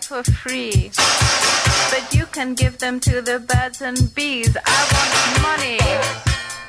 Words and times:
fly 0.00 0.22
for 0.22 0.22
free. 0.32 0.90
But 1.90 2.14
you 2.14 2.26
can 2.26 2.54
give 2.54 2.78
them 2.78 3.00
to 3.00 3.22
the 3.22 3.38
birds 3.40 3.82
and 3.82 4.14
bees. 4.14 4.56
I 4.56 4.80
want 4.92 5.42
money. 5.42 6.24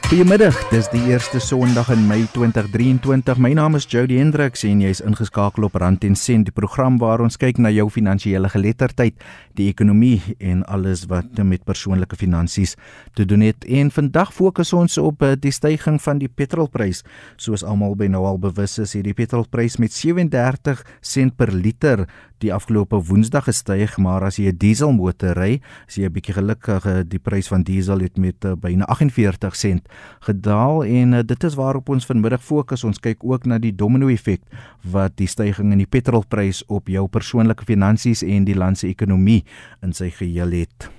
Goeiemiddag, 0.05 0.54
dis 0.70 0.86
die 0.93 1.01
eerste 1.09 1.39
Sondag 1.41 1.88
in 1.89 2.04
Mei 2.05 2.27
2023. 2.29 3.39
My 3.41 3.55
naam 3.57 3.73
is 3.75 3.88
Jody 3.89 4.19
Hendriks 4.19 4.61
en 4.68 4.83
jy's 4.83 5.01
ingeskakel 5.01 5.65
op 5.65 5.79
Rand 5.82 6.05
en 6.05 6.14
Sent, 6.15 6.46
die 6.46 6.54
program 6.54 7.00
waar 7.01 7.23
ons 7.25 7.39
kyk 7.41 7.57
na 7.57 7.71
jou 7.73 7.88
finansiële 7.89 8.51
geletterdheid, 8.54 9.18
die 9.57 9.65
ekonomie 9.71 10.19
en 10.37 10.61
alles 10.69 11.07
wat 11.10 11.42
met 11.42 11.65
persoonlike 11.65 12.19
finansies 12.21 12.75
te 13.18 13.25
doen 13.25 13.47
het. 13.47 13.65
En 13.65 13.89
vandag 13.89 14.29
fokus 14.37 14.75
ons 14.78 15.00
op 15.01 15.25
eh, 15.25 15.33
die 15.42 15.51
stygings 15.55 16.05
van 16.05 16.21
die 16.21 16.29
petrolprys. 16.29 17.01
Soos 17.42 17.65
almal 17.65 17.97
by 17.97 18.05
nou 18.05 18.28
al 18.29 18.37
bewus 18.37 18.78
is, 18.78 18.93
het 18.93 19.10
die 19.10 19.18
petrolprys 19.18 19.79
met 19.82 19.96
37 19.96 20.86
sent 21.01 21.33
per 21.33 21.50
liter 21.50 22.05
die 22.44 22.52
afgelope 22.54 23.00
Woensdag 23.07 23.48
gestyg, 23.50 23.98
maar 23.98 24.24
as 24.24 24.38
jy 24.38 24.52
'n 24.52 24.57
dieselmotor 24.57 25.38
ry, 25.38 25.62
as 25.88 25.96
jy 25.96 26.06
'n 26.06 26.14
bietjie 26.14 26.34
gelukkig 26.34 27.08
die 27.08 27.20
prys 27.20 27.48
van 27.48 27.64
diesel 27.64 28.00
het 28.00 28.18
met 28.18 28.46
uh, 28.46 28.54
byna 28.54 28.86
48 28.86 29.56
sent 29.56 29.88
gedaal 30.20 30.84
en 30.84 31.14
uh, 31.14 31.24
dit 31.24 31.44
is 31.44 31.56
waarop 31.56 31.89
ons 31.89 32.06
vanmiddag 32.06 32.44
fokus. 32.44 32.84
Ons 32.84 33.00
kyk 33.00 33.23
ook 33.23 33.45
na 33.45 33.58
die 33.58 33.75
domino-effek 33.75 34.42
wat 34.84 35.17
die 35.17 35.28
stygings 35.28 35.72
in 35.72 35.78
die 35.78 35.89
petrolprys 35.89 36.64
op 36.67 36.88
jou 36.88 37.08
persoonlike 37.08 37.66
finansies 37.66 38.23
en 38.23 38.45
die 38.45 38.56
land 38.56 38.78
se 38.78 38.88
ekonomie 38.88 39.44
in 39.81 39.94
sy 39.94 40.09
geheel 40.09 40.52
het. 40.52 40.89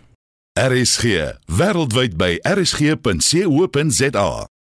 RSG, 0.56 1.36
wêreldwyd 1.52 2.16
by 2.16 2.38
rsg.co.za. 2.42 4.55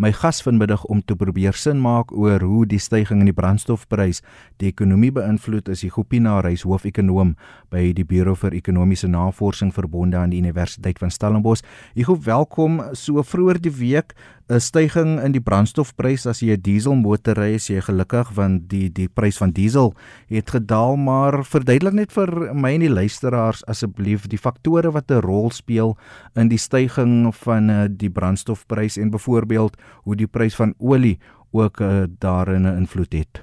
My 0.00 0.14
gas 0.16 0.38
vanmiddag 0.40 0.86
om 0.88 1.02
te 1.04 1.12
probeer 1.12 1.52
sin 1.52 1.76
maak 1.84 2.12
oor 2.16 2.40
hoe 2.40 2.62
die 2.64 2.78
stygings 2.80 3.20
in 3.20 3.28
die 3.28 3.36
brandstofprys 3.36 4.22
die 4.62 4.70
ekonomie 4.70 5.10
beïnvloed 5.12 5.68
is 5.74 5.82
die 5.84 5.90
Gopina 5.92 6.38
Reis 6.40 6.64
hoofekonoom 6.64 7.34
by 7.68 7.82
die 7.98 8.06
Buro 8.08 8.32
vir 8.40 8.56
Ekonomiese 8.56 9.10
Navorsing 9.12 9.74
verbonde 9.76 10.16
aan 10.16 10.32
die 10.32 10.40
Universiteit 10.40 11.02
van 11.02 11.12
Stellenbosch. 11.12 11.60
Hoop 12.06 12.24
welkom 12.24 12.80
so 12.96 13.20
vroeër 13.20 13.60
die 13.60 13.74
week 13.76 14.16
'n 14.50 14.60
styging 14.60 15.20
in 15.22 15.32
die 15.32 15.40
brandstofprys 15.40 16.26
as 16.26 16.40
jy 16.42 16.56
'n 16.56 16.62
dieselmotor 16.62 17.38
ry, 17.38 17.54
is 17.54 17.68
jy 17.70 17.80
gelukkig 17.80 18.32
want 18.34 18.68
die 18.68 18.88
die 18.90 19.08
prys 19.08 19.38
van 19.38 19.52
diesel 19.52 19.94
het 20.28 20.50
gedaal, 20.50 20.96
maar 20.96 21.44
verduidelik 21.44 21.94
net 21.94 22.12
vir 22.12 22.54
my 22.54 22.74
en 22.74 22.80
die 22.80 22.90
luisteraars 22.90 23.62
asseblief 23.66 24.26
die 24.26 24.38
faktore 24.38 24.90
wat 24.90 25.10
'n 25.10 25.22
rol 25.22 25.50
speel 25.50 25.96
in 26.34 26.48
die 26.48 26.58
styging 26.58 27.34
van 27.34 27.70
eh, 27.70 27.86
die 27.88 28.10
brandstofprys 28.10 28.98
en 28.98 29.10
byvoorbeeld 29.10 29.76
hoe 30.04 30.16
die 30.16 30.26
prys 30.26 30.56
van 30.56 30.74
olie 30.78 31.18
ook 31.52 31.80
uh, 31.80 32.04
daarin 32.18 32.66
'n 32.66 32.76
invloed 32.76 33.12
het. 33.12 33.42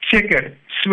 Seker. 0.00 0.52
So 0.82 0.90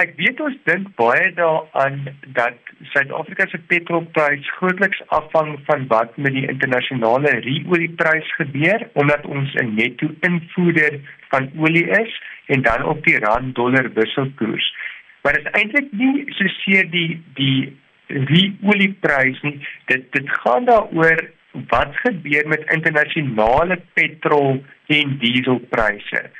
ek 0.00 0.14
weet 0.16 0.40
ons 0.40 0.56
dink 0.68 0.88
baie 0.98 1.28
daaraan 1.36 1.98
dat 2.36 2.70
Suid-Afrika 2.92 3.46
se 3.50 3.58
petrolprys 3.68 4.46
grootliks 4.56 5.02
afhang 5.16 5.58
van 5.66 5.86
wat 5.92 6.16
met 6.16 6.32
die 6.36 6.46
internasionale 6.48 7.32
ruolieprys 7.44 8.30
gebeur 8.38 8.86
omdat 9.02 9.26
ons 9.26 9.54
'n 9.62 9.74
netto 9.74 10.08
invoerder 10.28 11.00
van 11.32 11.50
olie 11.56 11.86
is 11.98 12.12
en 12.46 12.62
dan 12.62 12.84
op 12.84 13.04
die 13.04 13.18
rand 13.18 13.54
dollar 13.54 13.92
wisselkoers. 13.94 14.74
Maar 15.22 15.32
dit 15.32 15.46
is 15.46 15.60
eintlik 15.60 15.92
nie 15.92 16.24
so 16.38 16.48
seer 16.62 16.90
die 16.90 17.20
die 17.34 17.76
ruolieprys 18.06 19.40
nie. 19.42 19.58
Dit 19.86 20.12
dit 20.12 20.30
gaan 20.42 20.64
daaroor 20.64 21.28
wat 21.68 21.96
gebeur 22.04 22.48
met 22.48 22.72
internasionale 22.72 23.80
petrol 23.92 24.62
en 24.86 25.18
dieselpryse. 25.18 26.30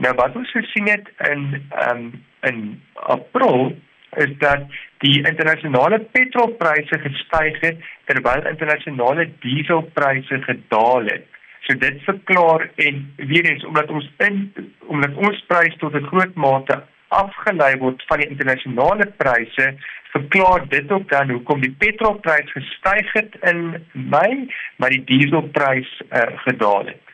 Nou 0.00 0.14
wat 0.16 0.36
ons 0.36 0.50
gesien 0.50 0.88
het 0.88 1.08
in 1.28 1.46
ehm 1.68 1.96
um, 1.96 2.24
in 2.40 2.82
April 2.92 3.76
is 4.16 4.30
dat 4.38 4.62
die 5.04 5.26
internasionale 5.28 5.98
petrolpryse 6.00 6.98
gestyg 6.98 7.60
het 7.60 7.82
terwyl 8.04 8.46
internasionale 8.48 9.28
dieselpryse 9.44 10.40
gedaal 10.46 11.04
het. 11.12 11.26
So 11.60 11.76
dit 11.78 12.00
verklaar 12.04 12.70
en 12.74 13.12
weer 13.16 13.50
eens 13.50 13.64
omdat 13.64 13.90
ons 13.90 14.08
in 14.16 14.38
omdat 14.86 15.14
ons 15.14 15.44
prys 15.46 15.76
tot 15.76 15.94
'n 15.94 16.08
groot 16.12 16.34
mate 16.34 16.82
afgelei 17.08 17.76
word 17.78 18.02
van 18.06 18.18
die 18.18 18.28
internasionale 18.28 19.06
pryse, 19.16 19.74
verklaar 20.12 20.68
dit 20.68 20.90
ook 20.92 21.08
dan 21.10 21.30
hoekom 21.30 21.60
die 21.60 21.74
petrolprys 21.78 22.52
gestyg 22.52 23.12
het 23.12 23.36
in 23.40 23.86
Mei, 23.92 24.54
maar 24.76 24.90
die 24.90 25.04
dieselprys 25.04 26.00
uh, 26.10 26.22
gedaal 26.46 26.86
het. 26.86 27.09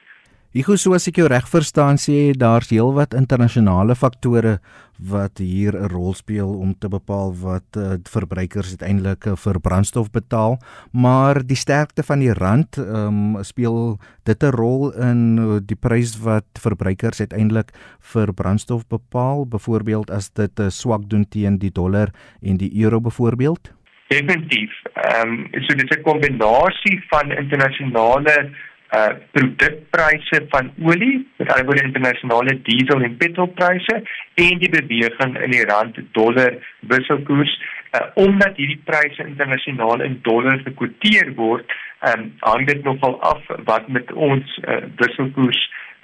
Glo 0.56 0.78
so 0.80 0.94
as 0.96 1.04
ek 1.10 1.18
jou 1.20 1.26
reg 1.28 1.44
verstaan 1.52 1.98
sê 2.00 2.30
daar's 2.32 2.70
heelwat 2.72 3.12
internasionale 3.18 3.92
faktore 3.92 4.54
wat 4.96 5.36
hier 5.36 5.76
'n 5.76 5.90
rol 5.92 6.14
speel 6.14 6.48
om 6.48 6.72
te 6.72 6.88
bepaal 6.88 7.34
wat 7.42 7.76
uh, 7.76 8.00
verbruikers 8.08 8.70
uiteindelik 8.72 9.26
uh, 9.26 9.36
vir 9.36 9.60
brandstof 9.60 10.08
betaal, 10.10 10.56
maar 10.92 11.44
die 11.44 11.60
sterkte 11.60 12.02
van 12.02 12.24
die 12.24 12.32
rand 12.32 12.78
um, 12.78 13.36
speel 13.44 14.00
dit 14.24 14.42
'n 14.42 14.56
rol 14.56 14.92
in 14.96 15.38
uh, 15.38 15.58
die 15.60 15.76
prys 15.76 16.16
wat 16.24 16.48
verbruikers 16.56 17.20
uiteindelik 17.20 17.76
vir 18.00 18.32
brandstof 18.32 18.88
bepaal, 18.88 19.44
byvoorbeeld 19.44 20.10
as 20.10 20.30
dit 20.30 20.60
uh, 20.60 20.70
swak 20.70 21.04
doen 21.10 21.28
teen 21.28 21.58
die 21.58 21.72
dollar 21.72 22.08
en 22.40 22.56
die 22.56 22.72
euro 22.80 23.00
byvoorbeeld. 23.00 23.76
Definitief. 24.08 24.72
Ehm 25.04 25.28
um, 25.28 25.48
so 25.52 25.74
dit 25.74 25.84
is 25.84 25.98
'n 25.98 26.02
kombinasie 26.02 27.04
van 27.12 27.30
internasionale 27.30 28.56
uh 28.94 29.12
produkpryse 29.32 30.46
van 30.48 30.70
olie, 30.82 31.26
met 31.36 31.48
ander 31.50 31.64
woorde 31.64 31.82
internasionale 31.82 32.62
diesel 32.62 33.00
en 33.02 33.16
petrolpryse 33.16 34.02
en 34.34 34.58
die 34.58 34.70
beweging 34.70 35.38
in 35.42 35.50
die 35.50 35.64
rand 35.66 35.98
dollar 36.12 36.54
wisselkoers 36.80 37.54
uh 37.98 38.04
omdat 38.14 38.56
hierdie 38.56 38.82
pryse 38.84 39.26
internasionaal 39.26 40.04
in 40.06 40.20
dollar 40.22 40.60
gekwoteer 40.64 41.32
word, 41.34 41.72
um 42.12 42.30
hang 42.44 42.66
dit 42.66 42.84
nogal 42.84 43.18
af 43.20 43.42
wat 43.64 43.88
met 43.88 44.12
ons 44.12 44.58
uh, 44.68 44.82
wisselkoers 45.02 45.62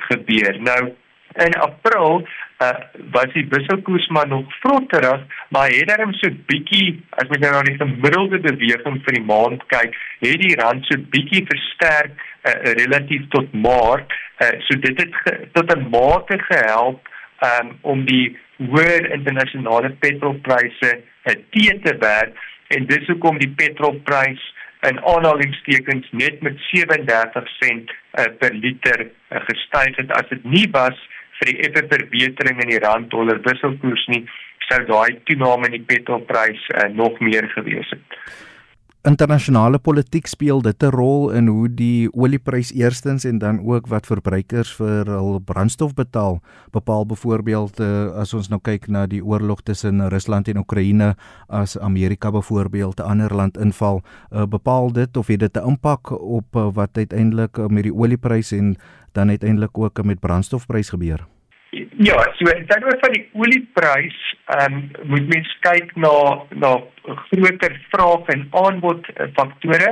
gebeur. 0.09 0.59
Nou 0.61 0.93
in 1.47 1.55
April 1.55 2.27
uh 2.63 2.73
was 3.15 3.31
die 3.35 3.47
wisselkoers 3.51 4.09
maar 4.09 4.29
nog 4.29 4.51
vrotterig, 4.61 5.23
maar 5.49 5.71
het 5.71 5.89
daarom 5.89 6.13
so 6.19 6.31
bietjie 6.51 6.99
as 7.11 7.29
mens 7.29 7.47
nou 7.47 7.55
na 7.55 7.63
die 7.71 7.79
gemiddelde 7.79 8.43
beweging 8.51 9.01
vir 9.07 9.19
die 9.19 9.25
maand 9.31 9.65
kyk, 9.71 9.97
het 10.27 10.45
die 10.45 10.59
rand 10.61 10.87
so 10.91 10.99
bietjie 11.15 11.47
versterk 11.47 12.19
uh, 12.45 12.73
relatief 12.83 13.29
tot 13.29 13.53
Maart. 13.53 14.13
Uh, 14.43 14.55
so 14.67 14.79
dit 14.79 15.01
het 15.01 15.15
ge, 15.25 15.49
tot 15.53 15.77
'n 15.77 15.89
mate 15.91 16.39
gehelp 16.49 17.09
um, 17.43 17.79
om 17.81 18.05
die 18.05 18.37
hoër 18.57 19.11
internasionale 19.17 19.91
petrolpryse 20.05 20.91
uh, 20.99 21.35
te 21.51 21.79
te 21.85 21.97
werk 21.99 22.37
en 22.75 22.87
dis 22.87 23.07
hoekom 23.07 23.39
die 23.39 23.53
petrolprys 23.57 24.43
in 24.89 24.99
aanhalingstekens 25.15 26.09
net 26.11 26.41
met 26.43 26.59
37 26.71 27.51
sent 27.59 27.91
uh, 27.91 28.29
per 28.39 28.55
liter 28.55 29.05
uh, 29.07 29.43
gestyg 29.49 29.99
het 30.01 30.15
as 30.19 30.31
dit 30.31 30.47
nie 30.55 30.69
was 30.77 30.99
vir 31.41 31.53
die 31.53 31.59
effe 31.67 31.85
verbetering 31.91 32.63
in 32.65 32.73
die 32.75 32.81
rand 32.87 33.11
dollar 33.11 33.43
wisselkoers 33.47 34.07
nie 34.15 34.25
sou 34.69 34.81
daai 34.89 35.19
toename 35.29 35.71
in 35.71 35.79
die 35.79 35.87
petrolprys 35.95 36.65
uh, 36.75 36.89
nog 37.03 37.21
meer 37.21 37.49
gewees 37.57 37.95
het 37.95 38.19
internasionale 39.03 39.81
politiek 39.83 40.27
speel 40.31 40.61
dit 40.63 40.83
'n 40.83 40.91
rol 40.95 41.31
in 41.31 41.47
hoe 41.47 41.69
die 41.69 42.09
olieprys 42.15 42.73
eerstens 42.73 43.25
en 43.25 43.39
dan 43.39 43.59
ook 43.67 43.87
wat 43.87 44.07
verbruikers 44.07 44.75
vir 44.75 45.07
hul 45.07 45.41
brandstof 45.41 45.95
betaal. 45.95 46.41
Bepaal 46.71 47.07
byvoorbeeld 47.07 47.81
uh, 47.81 48.15
as 48.15 48.35
ons 48.35 48.49
nou 48.49 48.61
kyk 48.61 48.89
na 48.89 49.07
die 49.07 49.25
oorlog 49.25 49.63
tussen 49.63 50.09
Rusland 50.09 50.49
en 50.49 50.59
Oekraïne 50.59 51.17
as 51.49 51.79
Amerika 51.79 52.31
byvoorbeeld 52.31 53.01
'n 53.01 53.03
ander 53.03 53.35
land 53.35 53.59
inval, 53.59 54.03
uh, 54.31 54.47
bepaal 54.47 54.93
dit 54.93 55.17
of 55.17 55.27
het 55.27 55.41
dit 55.41 55.57
'n 55.57 55.69
impak 55.69 56.11
op 56.11 56.57
uh, 56.57 56.69
wat 56.73 56.97
uiteindelik 56.97 57.59
uh, 57.59 57.67
met 57.67 57.83
die 57.83 57.95
olieprys 57.95 58.53
en 58.53 58.77
dan 59.13 59.29
uiteindelik 59.29 59.79
ook 59.79 60.05
met 60.05 60.21
brandstofprys 60.21 60.89
gebeur? 60.91 61.27
Ja, 61.97 62.17
so 62.39 62.51
in 62.57 62.67
terme 62.67 62.97
van 63.01 63.13
die 63.13 63.29
olieprys, 63.33 64.17
ehm 64.47 64.75
um, 64.75 65.09
moet 65.13 65.27
mens 65.29 65.49
kyk 65.61 65.91
na 65.95 66.13
na 66.49 66.71
groter 67.29 67.75
vraag 67.91 68.31
en 68.33 68.47
aanbod 68.51 69.09
eh, 69.15 69.27
faktore. 69.37 69.91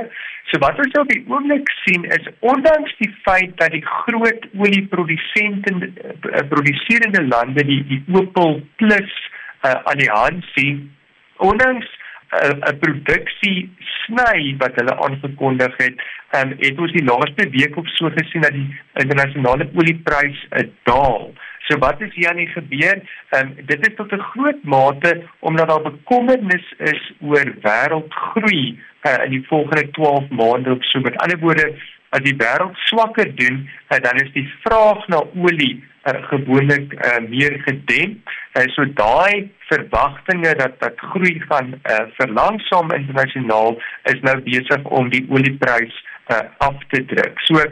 So 0.49 0.57
wat 0.63 0.79
ons 0.81 0.97
op 0.97 1.11
die 1.13 1.21
oomblik 1.29 1.69
sien 1.83 2.07
is 2.17 2.25
ondanks 2.39 2.95
die 2.97 3.11
feit 3.21 3.53
dat 3.61 3.71
die 3.71 3.85
groot 3.85 4.47
olieprodusente 4.57 5.73
uh, 5.77 6.41
produserende 6.49 7.21
lande 7.27 7.65
die 7.69 7.83
die 7.87 8.01
Opel 8.17 8.61
Plus 8.81 9.13
uh, 9.61 9.77
alliansie 9.93 10.89
ondanks 11.37 11.87
'n 12.31 12.79
produksie 12.79 13.69
sny 14.05 14.55
wat 14.57 14.75
hulle 14.79 14.95
aangekondig 15.05 15.73
het, 15.77 15.95
ehm 16.31 16.51
um, 16.51 16.57
het 16.59 16.79
ons 16.79 16.91
die 16.91 17.03
laaste 17.03 17.49
week 17.49 17.77
op 17.77 17.87
so 17.87 18.11
gesien 18.15 18.41
dat 18.41 18.55
die 18.55 18.69
internasionale 19.03 19.69
olieprys 19.75 20.45
uh, 20.49 20.67
daal. 20.83 21.33
So 21.67 21.77
wat 21.77 22.01
is 22.01 22.13
hier 22.13 22.29
aan 22.29 22.39
die 22.39 22.47
gebeur? 22.47 23.01
Ehm 23.29 23.47
um, 23.47 23.65
dit 23.65 23.87
is 23.87 23.95
tot 23.95 24.11
'n 24.11 24.27
groot 24.31 24.63
mate 24.63 25.23
omdat 25.39 25.67
daar 25.67 25.81
bekommernis 25.81 26.73
is 26.77 27.13
oor 27.19 27.47
wêreldgroei 27.67 28.79
uh, 29.03 29.25
in 29.25 29.31
die 29.31 29.45
volgende 29.47 29.89
12 29.89 30.29
maande 30.29 30.71
of 30.71 30.83
so. 30.83 30.99
Met 30.99 31.17
ander 31.17 31.39
woorde, 31.39 31.75
as 32.15 32.23
die 32.27 32.35
wêreld 32.39 32.77
swakker 32.89 33.31
doen, 33.35 33.63
uh, 33.89 33.99
dan 34.03 34.19
is 34.23 34.31
die 34.35 34.47
vraag 34.63 35.07
na 35.11 35.21
olie 35.35 35.73
uh, 35.79 36.17
gewoonlik 36.31 36.93
uh, 36.93 37.19
meer 37.29 37.57
gedemp. 37.65 38.31
Uh, 38.57 38.67
so 38.75 38.85
daai 38.99 39.51
verwagtinge 39.69 40.55
dat 40.63 40.79
dat 40.83 41.05
groei 41.11 41.37
gaan 41.47 41.73
uh, 41.75 42.01
verlangsaam 42.19 42.91
internasionaal 42.91 43.79
is 44.13 44.19
nou 44.27 44.37
besig 44.47 44.91
om 44.99 45.09
die 45.13 45.23
olieprys 45.29 45.95
uh, 46.27 46.43
af 46.67 46.83
te 46.93 47.05
druk. 47.13 47.39
So 47.47 47.63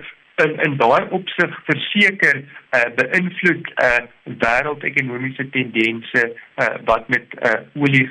in 0.44 0.56
in 0.66 0.78
daai 0.80 1.04
opsig 1.16 1.56
verseker 1.68 2.44
uh, 2.44 2.86
beïnvloed 3.00 3.72
uh, 3.84 4.04
wêreldekonomiese 4.44 5.50
tendense 5.56 6.24
uh, 6.30 6.74
wat 6.88 7.08
met 7.08 7.36
uh, 7.44 7.60
olie 7.76 8.08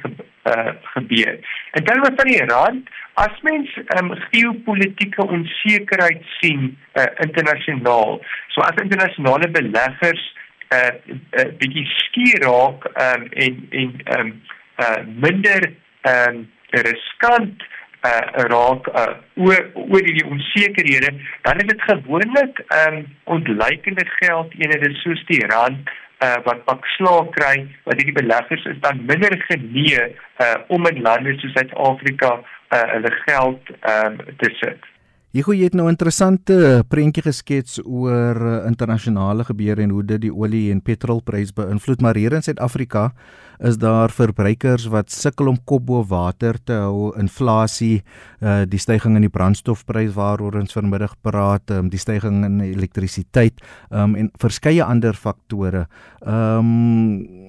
uh, 0.50 0.72
gebeur. 0.94 1.38
En 1.70 1.84
dan 1.84 2.00
wat 2.00 2.16
van 2.16 2.30
die 2.30 2.44
rand, 2.44 2.88
as 3.14 3.40
mens 3.42 3.78
um, 4.00 4.12
geopolitiese 4.30 5.26
onsekerheid 5.26 6.22
sien 6.40 6.78
uh, 6.94 7.06
internasionaal, 7.26 8.20
so 8.48 8.60
as 8.60 8.82
internasionale 8.82 9.50
beleggers 9.50 10.24
'n 10.68 10.76
uh, 10.76 10.92
uh, 11.40 11.50
bietjie 11.58 11.86
skier 11.86 12.42
raak 12.44 12.84
um, 12.84 13.22
en 13.44 13.66
en 13.70 13.90
um, 14.18 14.32
uh, 14.76 15.00
minder 15.24 15.72
um, 16.02 16.48
riskant 16.70 17.62
uh 18.06 18.44
raak 18.50 18.86
uh 18.94 19.14
oor 19.44 19.62
oor 19.74 20.02
die 20.06 20.26
onsekerhede 20.26 21.10
dan 21.42 21.62
is 21.62 21.66
dit 21.70 21.82
gewoonlik 21.82 22.60
um 22.80 22.98
ontleikende 23.24 24.04
geld 24.06 24.52
eenhede 24.58 24.92
soos 25.02 25.24
die 25.26 25.40
rand 25.46 25.90
uh 26.26 26.36
wat 26.44 26.64
pak 26.64 26.86
slaag 26.96 27.30
kry 27.36 27.56
wat 27.86 28.00
hierdie 28.00 28.16
beleggers 28.20 28.64
is 28.72 28.78
dan 28.84 29.04
minder 29.10 29.34
genee 29.48 30.04
uh 30.44 30.54
om 30.68 30.86
in 30.90 31.02
lande 31.02 31.34
soos 31.38 31.54
Suid-Afrika 31.56 32.32
uh 32.76 32.86
hulle 32.94 33.12
geld 33.24 33.74
um 33.96 34.16
te 34.42 34.50
sit. 34.60 34.80
Hugo 35.28 35.52
het 35.52 35.74
nou 35.74 35.86
'n 35.86 35.90
interessante 35.92 36.84
prentjie 36.88 37.22
geskets 37.22 37.78
oor 37.84 38.36
uh, 38.40 38.66
internasionale 38.66 39.44
gebeure 39.44 39.82
en 39.82 39.90
hoe 39.90 40.04
dit 40.04 40.20
die 40.20 40.32
olie 40.32 40.70
en 40.72 40.80
petrolprys 40.80 41.52
beïnvloed, 41.52 42.00
maar 42.00 42.16
hier 42.16 42.32
in 42.32 42.42
Suid-Afrika 42.42 43.12
is 43.58 43.76
daar 43.76 44.10
verbruikers 44.10 44.86
wat 44.86 45.10
sukkel 45.10 45.48
om 45.48 45.58
kop 45.64 45.86
bo 45.86 46.04
water 46.04 46.56
te 46.64 46.72
hou, 46.72 47.12
inflasie, 47.18 48.02
uh, 48.40 48.62
die 48.64 48.78
stygings 48.78 49.16
in 49.16 49.20
die 49.20 49.28
brandstofprys 49.28 50.14
waaroor 50.14 50.54
ons 50.54 50.72
vanmiddag 50.72 51.14
praat, 51.20 51.70
um, 51.70 51.90
die 51.90 51.98
stygings 51.98 52.46
in 52.46 52.60
elektrisiteit 52.60 53.60
um, 53.90 54.14
en 54.14 54.30
verskeie 54.38 54.84
ander 54.84 55.12
faktore. 55.12 55.86
Ehm 56.24 56.58
um, 56.58 57.48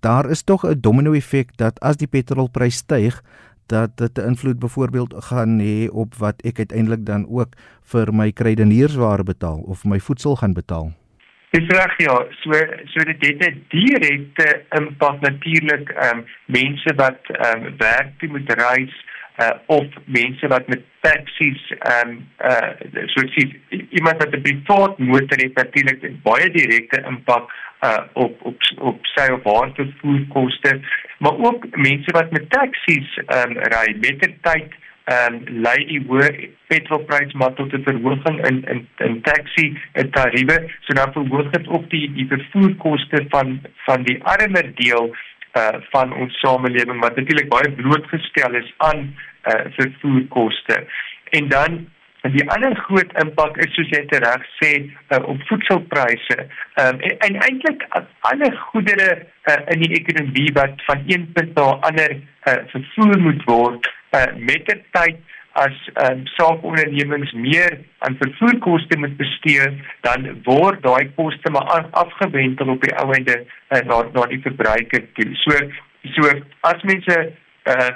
daar 0.00 0.30
is 0.30 0.42
tog 0.42 0.66
'n 0.66 0.80
domino 0.80 1.12
effek 1.12 1.56
dat 1.56 1.80
as 1.80 1.96
die 1.96 2.06
petrolprys 2.06 2.76
styg, 2.76 3.22
dat 3.66 3.96
dit 3.96 4.18
'n 4.18 4.26
invloed 4.26 4.58
byvoorbeeld 4.58 5.14
gaan 5.18 5.58
hê 5.60 5.88
op 5.90 6.14
wat 6.14 6.42
ek 6.42 6.58
uiteindelik 6.58 7.06
dan 7.06 7.26
ook 7.28 7.48
vir 7.82 8.14
my 8.14 8.32
kruideniersware 8.32 9.22
betaal 9.22 9.58
of 9.58 9.84
my 9.84 9.98
voedsel 9.98 10.36
gaan 10.36 10.52
betaal. 10.52 10.92
Dis 11.50 11.66
reg 11.66 11.94
ja, 11.96 12.14
so 12.42 12.50
so 12.84 13.04
dit 13.04 13.22
het 13.22 13.54
'n 13.54 13.64
direkte 13.68 14.62
impak 14.70 15.20
natuurlik 15.20 15.88
ehm 15.88 16.18
um, 16.18 16.24
mense 16.46 16.94
wat 16.96 17.20
ehm 17.26 17.66
um, 17.66 17.74
werk 17.78 18.18
toe 18.18 18.28
moet 18.28 18.52
reis 18.52 18.94
uh, 19.38 19.50
of 19.66 19.86
mense 20.04 20.46
wat 20.46 20.66
met 20.66 20.82
taksies 21.00 21.62
ehm 21.78 22.08
um, 22.08 22.28
uh 22.50 23.06
so 23.12 23.26
sies 23.34 23.54
iemand 23.90 24.22
wat 24.22 24.34
'n 24.36 24.42
privaat 24.42 24.98
motor 24.98 25.38
het 25.42 25.54
natuurlik 25.54 26.22
baie 26.22 26.50
direkte 26.50 27.02
impak 27.06 27.50
uh 27.80 28.02
op 28.12 28.42
op 28.42 28.56
op 28.78 29.06
sy 29.14 29.26
of 29.32 29.44
haar 29.44 29.70
vervoerkoste 29.74 30.80
maar 31.18 31.36
ook 31.48 31.66
mense 31.76 32.10
wat 32.10 32.30
met 32.30 32.50
taksies 32.50 33.18
ehm 33.26 33.50
um, 33.50 33.58
ry 33.74 33.96
met 34.06 34.20
die 34.22 34.36
tyd 34.40 34.70
ehm 35.04 35.34
um, 35.34 35.60
lei 35.66 35.84
die 35.86 36.02
hoë 36.08 36.30
petrolprys 36.66 37.32
maar 37.32 37.54
tot 37.54 37.72
'n 37.72 37.82
verhoging 37.88 38.38
in 38.48 38.62
in 38.72 38.86
in 39.06 39.20
taxi 39.20 39.66
tariewe 40.10 40.58
so 40.80 40.94
dan 40.94 41.12
verhoog 41.12 41.50
dit 41.50 41.68
ook 41.68 41.90
die 41.90 42.12
die 42.12 42.26
vervoerkoste 42.26 43.24
van 43.28 43.60
van 43.86 44.02
die 44.02 44.22
armer 44.22 44.74
deel 44.74 45.14
uh 45.60 45.80
van 45.94 46.12
ons 46.12 46.38
samelewing 46.42 47.00
wat 47.00 47.16
natuurlik 47.16 47.48
baie 47.48 47.72
blootgestel 47.80 48.54
is 48.62 48.70
aan 48.76 49.04
uh 49.50 49.64
vervoerkoste 49.78 50.86
en 51.30 51.48
dan 51.48 51.84
die 52.32 52.44
ander 52.50 52.72
groot 52.86 53.10
impak 53.20 53.58
is 53.60 53.72
soos 53.76 53.90
jy 53.92 54.00
reg 54.24 54.44
sê 54.56 54.70
uh, 55.12 55.20
op 55.28 55.40
voedselpryse. 55.48 56.36
Um, 56.80 57.00
en, 57.00 57.18
en 57.26 57.36
eintlik 57.48 57.84
alle 58.30 58.48
goedere 58.70 59.08
uh, 59.50 59.58
in 59.74 59.84
die 59.84 59.92
ekonomie 59.98 60.48
wat 60.56 60.80
van 60.88 61.04
een 61.10 61.26
punt 61.36 61.52
na 61.58 61.66
'n 61.74 61.84
ander 61.90 62.16
uh, 62.16 62.56
vervoer 62.72 63.20
moet 63.26 63.44
word 63.50 63.90
uh, 64.16 64.30
met 64.36 64.64
die 64.70 64.80
tyd 64.96 65.20
as 65.54 65.76
ehm 65.94 66.18
um, 66.18 66.26
saakondernemings 66.36 67.32
meer 67.32 67.78
aan 67.98 68.16
vervoerkoste 68.20 68.98
moet 68.98 69.16
bestee, 69.16 69.66
dan 70.06 70.26
word 70.46 70.82
daai 70.82 71.10
koste 71.14 71.50
maar 71.50 71.86
afgewendel 71.90 72.72
op 72.74 72.82
die 72.82 72.94
ou 73.02 73.12
einde 73.14 73.36
uh, 73.44 73.82
na 73.90 74.00
na 74.16 74.26
die 74.32 74.40
verbruiker 74.46 75.04
toe. 75.18 75.28
So 75.42 75.60
so 76.16 76.32
as 76.70 76.82
mense 76.82 77.18
uh 77.70 77.90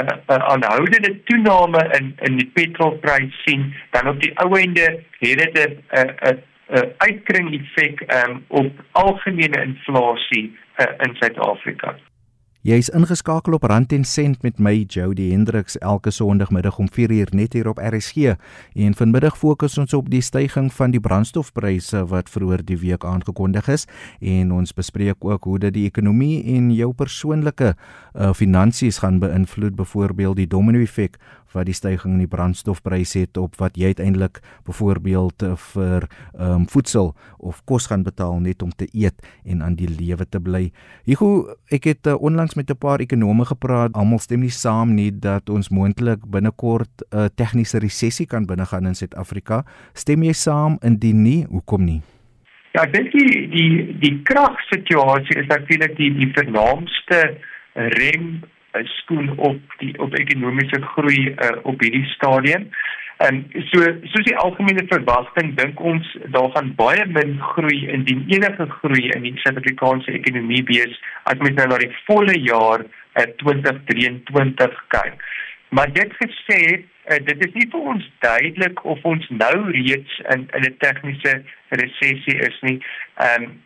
'n 0.00 0.08
uh, 0.08 0.16
uh, 0.32 0.44
aanhoudende 0.52 1.22
toename 1.28 1.82
in 1.98 2.14
in 2.28 2.38
die 2.40 2.50
petrolprys 2.54 3.42
sien, 3.44 3.74
dan 3.90 4.08
op 4.08 4.20
die 4.20 4.32
ou 4.44 4.56
einde 4.56 4.86
het 5.20 5.38
dit 5.38 5.58
'n 5.58 5.76
'n 6.00 6.38
'n 6.72 6.94
uitkring 6.96 7.52
effek 7.60 8.00
um, 8.08 8.44
op 8.48 8.72
algemene 8.92 9.62
inflasie 9.62 10.56
uh, 10.80 10.86
in 11.04 11.14
Suid-Afrika. 11.20 11.94
Jy 12.62 12.76
is 12.78 12.92
ingeskakel 12.94 13.56
op 13.56 13.64
Rand 13.66 13.90
en 13.90 14.04
Sent 14.06 14.44
met 14.46 14.60
my 14.62 14.84
Jody 14.86 15.32
Hendriks 15.32 15.74
elke 15.82 16.12
Sondagmiddag 16.14 16.76
om 16.78 16.86
4uur 16.86 17.32
net 17.34 17.56
hier 17.58 17.66
op 17.66 17.80
RSG. 17.82 18.36
En 18.78 18.94
vanmiddag 18.94 19.34
fokus 19.34 19.74
ons 19.82 19.94
op 19.98 20.06
die 20.12 20.20
stygings 20.22 20.76
van 20.78 20.94
die 20.94 21.00
brandstofpryse 21.02 22.04
wat 22.12 22.30
vroeër 22.30 22.62
die 22.62 22.78
week 22.78 23.02
aangekondig 23.02 23.66
is 23.66 23.88
en 24.20 24.52
ons 24.54 24.70
bespreek 24.78 25.26
ook 25.26 25.50
hoe 25.50 25.58
dit 25.58 25.74
die 25.74 25.88
ekonomie 25.90 26.38
en 26.54 26.70
jou 26.70 26.92
persoonlike 26.94 27.72
uh, 27.74 28.30
finansies 28.30 29.02
gaan 29.02 29.18
beïnvloed, 29.18 29.74
byvoorbeeld 29.74 30.38
die 30.44 30.46
domino-effek 30.46 31.18
wat 31.54 31.66
die 31.66 31.76
stygings 31.76 32.14
in 32.14 32.22
die 32.22 32.30
brandstofpryse 32.30 33.24
het 33.24 33.36
op 33.40 33.56
wat 33.60 33.76
jy 33.76 33.92
uiteindelik 33.92 34.40
byvoorbeeld 34.66 35.42
uh, 35.42 35.56
vir 35.72 36.08
um, 36.38 36.66
voedsel 36.68 37.12
of 37.38 37.62
kos 37.64 37.86
gaan 37.90 38.04
betaal 38.06 38.40
net 38.40 38.62
om 38.62 38.70
te 38.70 38.88
eet 38.92 39.22
en 39.44 39.62
aan 39.62 39.76
die 39.78 39.88
lewe 39.88 40.26
te 40.28 40.40
bly. 40.40 40.70
Hugo, 41.08 41.56
ek 41.70 41.90
het 41.90 42.06
uh, 42.06 42.16
onlangs 42.18 42.54
met 42.54 42.70
'n 42.70 42.78
paar 42.78 43.00
ekonome 43.00 43.44
gepraat. 43.44 43.94
Almal 43.94 44.18
stem 44.18 44.40
nie 44.40 44.50
saam 44.50 44.94
nie 44.94 45.10
dat 45.10 45.50
ons 45.50 45.68
moontlik 45.68 46.26
binnekort 46.26 46.90
'n 47.10 47.16
uh, 47.16 47.26
tegniese 47.34 47.78
resessie 47.78 48.26
kan 48.26 48.46
binnegaan 48.46 48.86
in 48.86 48.94
Suid-Afrika. 48.94 49.64
Stem 49.94 50.22
jy 50.22 50.32
saam? 50.32 50.78
Indien 50.82 51.22
nie, 51.22 51.46
hoekom 51.50 51.84
nie? 51.84 52.02
Ja, 52.72 52.82
ek 52.82 52.92
dink 52.92 53.12
die 53.12 53.48
die 53.52 53.72
die 54.00 54.14
kragsituasie 54.24 55.36
is 55.42 55.48
natuurlik 55.50 55.96
die 55.96 56.08
die 56.16 56.30
vernaamste 56.32 57.18
rem 57.74 58.42
skoen 58.84 59.38
op 59.38 59.78
die 59.78 59.92
op 59.98 60.14
ekonomiese 60.18 60.80
groei 60.94 61.28
uh, 61.30 61.56
op 61.62 61.80
hierdie 61.80 62.06
stadium. 62.14 62.68
En 63.22 63.42
so 63.70 63.84
soos 64.10 64.26
die 64.26 64.36
algemene 64.36 64.84
verwagting 64.90 65.52
dink 65.58 65.80
ons 65.80 66.08
daar 66.34 66.50
gaan 66.54 66.72
baie 66.78 67.04
min 67.06 67.36
groei 67.52 67.84
indien 67.94 68.24
enige 68.32 68.66
groei 68.80 69.10
in 69.16 69.26
die 69.28 69.34
Suid-Afrikaanse 69.44 70.14
ekonomie 70.18 70.64
wees 70.70 70.96
as 71.30 71.38
mens 71.44 71.58
nou 71.60 71.68
na 71.70 71.78
die 71.84 71.92
volle 72.06 72.38
jaar 72.40 72.82
uh, 72.82 73.28
2023 73.44 74.80
kyk. 74.96 75.26
Maar 75.72 75.92
dit 75.92 76.16
gesê, 76.18 76.60
uh, 76.80 77.20
dit 77.28 77.46
is 77.46 77.54
nie 77.58 77.68
vir 77.74 77.92
ons 77.94 78.08
duidelik 78.24 78.82
of 78.94 79.04
ons 79.08 79.28
nou 79.30 79.54
reeds 79.70 80.18
in 80.34 80.48
in 80.58 80.66
'n 80.70 80.76
tegniese 80.84 81.42
resessie 81.82 82.38
is 82.48 82.58
nie. 82.62 82.80
Ehm 83.16 83.44
um, 83.44 83.60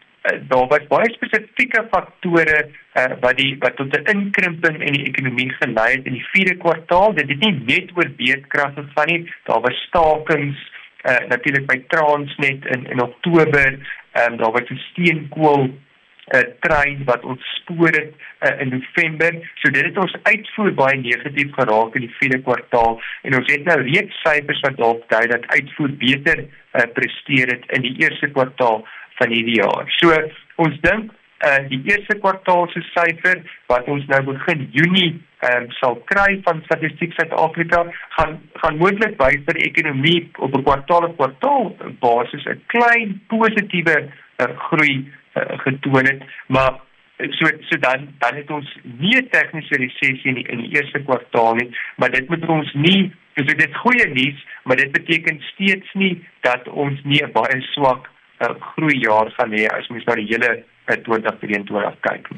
daar 0.49 0.66
was 0.66 0.87
baie 0.88 1.11
spesifieke 1.12 1.87
faktore 1.90 2.59
uh, 2.66 3.04
wat 3.21 3.37
die 3.37 3.56
wat 3.59 3.76
tot 3.76 3.97
'n 3.97 4.11
inkrimping 4.14 4.78
in 4.83 4.92
die 4.92 5.06
ekonomie 5.11 5.52
gelei 5.61 5.90
het 5.97 6.06
in 6.06 6.18
die 6.18 6.28
4de 6.33 6.56
kwartaal. 6.56 7.14
Dit 7.14 7.28
het 7.28 7.38
nie 7.38 7.62
net 7.66 7.90
oor 7.95 8.11
beedkrag 8.16 8.75
gegaan 8.75 9.06
nie. 9.06 9.33
Daar 9.45 9.61
was 9.61 9.83
stakings 9.88 10.59
uh, 11.04 11.28
natuurlik 11.28 11.66
by 11.66 11.78
Transnet 11.88 12.64
in 12.75 12.87
in 12.87 13.02
Oktober. 13.02 13.78
Um, 14.12 14.37
daar 14.37 14.52
was 14.52 14.71
'n 14.71 14.80
steenkool 14.90 15.62
'n 15.64 16.37
uh, 16.37 16.40
trein 16.61 17.04
wat 17.04 17.25
ontspoor 17.25 17.88
het 17.88 18.12
uh, 18.40 18.61
in 18.61 18.68
November. 18.68 19.33
So 19.54 19.71
dit 19.71 19.85
het 19.85 19.99
ons 19.99 20.16
uitvoer 20.23 20.75
baie 20.75 20.99
negatief 20.99 21.52
geraak 21.54 21.95
in 21.95 22.00
die 22.00 22.14
4de 22.18 22.42
kwartaal 22.42 23.00
en 23.23 23.37
ons 23.37 23.52
het 23.52 23.64
nou 23.64 23.80
reeds 23.83 24.21
syfers 24.23 24.61
wat 24.61 24.76
dalk 24.76 25.09
dui 25.09 25.26
dat 25.26 25.47
uitvoer 25.47 25.92
beter 25.97 26.38
uh, 26.38 26.83
presteer 26.92 27.47
het 27.47 27.64
in 27.66 27.83
die 27.83 27.97
eerste 28.02 28.30
kwartaal 28.30 28.87
van 29.21 29.33
hierdie 29.35 29.61
jaar. 29.61 29.87
So 29.99 30.17
ons 30.57 30.81
dink 30.81 31.13
uh 31.45 31.69
die 31.69 31.83
eerste 31.85 32.17
kwartaal 32.23 32.69
se 32.73 32.81
syfer 32.95 33.43
wat 33.69 33.89
ons 33.93 34.07
nou 34.09 34.23
begin 34.31 34.63
Junie 34.73 35.11
um, 35.45 35.67
sal 35.81 35.99
kry 36.09 36.39
van 36.47 36.63
Statistiek 36.65 37.13
Suid-Afrika 37.13 37.83
gaan 38.17 38.39
gaan 38.63 38.79
moontlik 38.81 39.19
wys 39.21 39.45
dat 39.45 39.59
die 39.59 39.69
ekonomie 39.69 40.31
op 40.39 40.57
'n 40.57 40.65
kwartaal 40.65 41.11
op 41.11 41.17
kwartaal 41.21 41.77
basis 42.01 42.47
'n 42.47 42.63
klein 42.73 43.21
positiewe 43.29 43.97
uh, 44.07 44.47
groei 44.69 44.97
uh, 45.37 45.59
getoon 45.67 46.09
het, 46.09 46.23
maar 46.47 46.81
so 47.19 47.53
so 47.69 47.79
dan 47.85 48.09
dan 48.19 48.35
het 48.41 48.51
ons 48.51 48.77
nie 48.83 49.17
'n 49.21 49.29
tegniese 49.29 49.77
resessie 49.77 50.29
in 50.33 50.35
die, 50.41 50.49
in 50.49 50.59
die 50.65 50.73
eerste 50.81 51.05
kwartaal 51.05 51.55
nie, 51.55 51.71
maar 51.97 52.11
dit 52.11 52.29
moet 52.29 52.49
ons 52.49 52.73
nie 52.75 53.13
Dus 53.37 53.55
dit 53.55 53.77
goeie 53.77 54.09
nuus, 54.09 54.47
maar 54.65 54.77
dit 54.77 54.93
beteken 54.93 55.41
steeds 55.53 55.93
nie 55.93 56.27
dat 56.41 56.69
ons 56.69 57.01
nie 57.05 57.21
'n 57.23 57.33
baie 57.33 57.61
swak 57.61 58.09
uh, 58.40 58.55
groeijaar 58.75 59.33
gaan 59.38 59.55
hê 59.57 59.66
as 59.73 59.88
mens 59.90 60.07
na 60.09 60.19
die 60.19 60.28
hele 60.33 60.52
uh, 60.61 60.99
2023 61.07 62.02
kyk. 62.09 62.35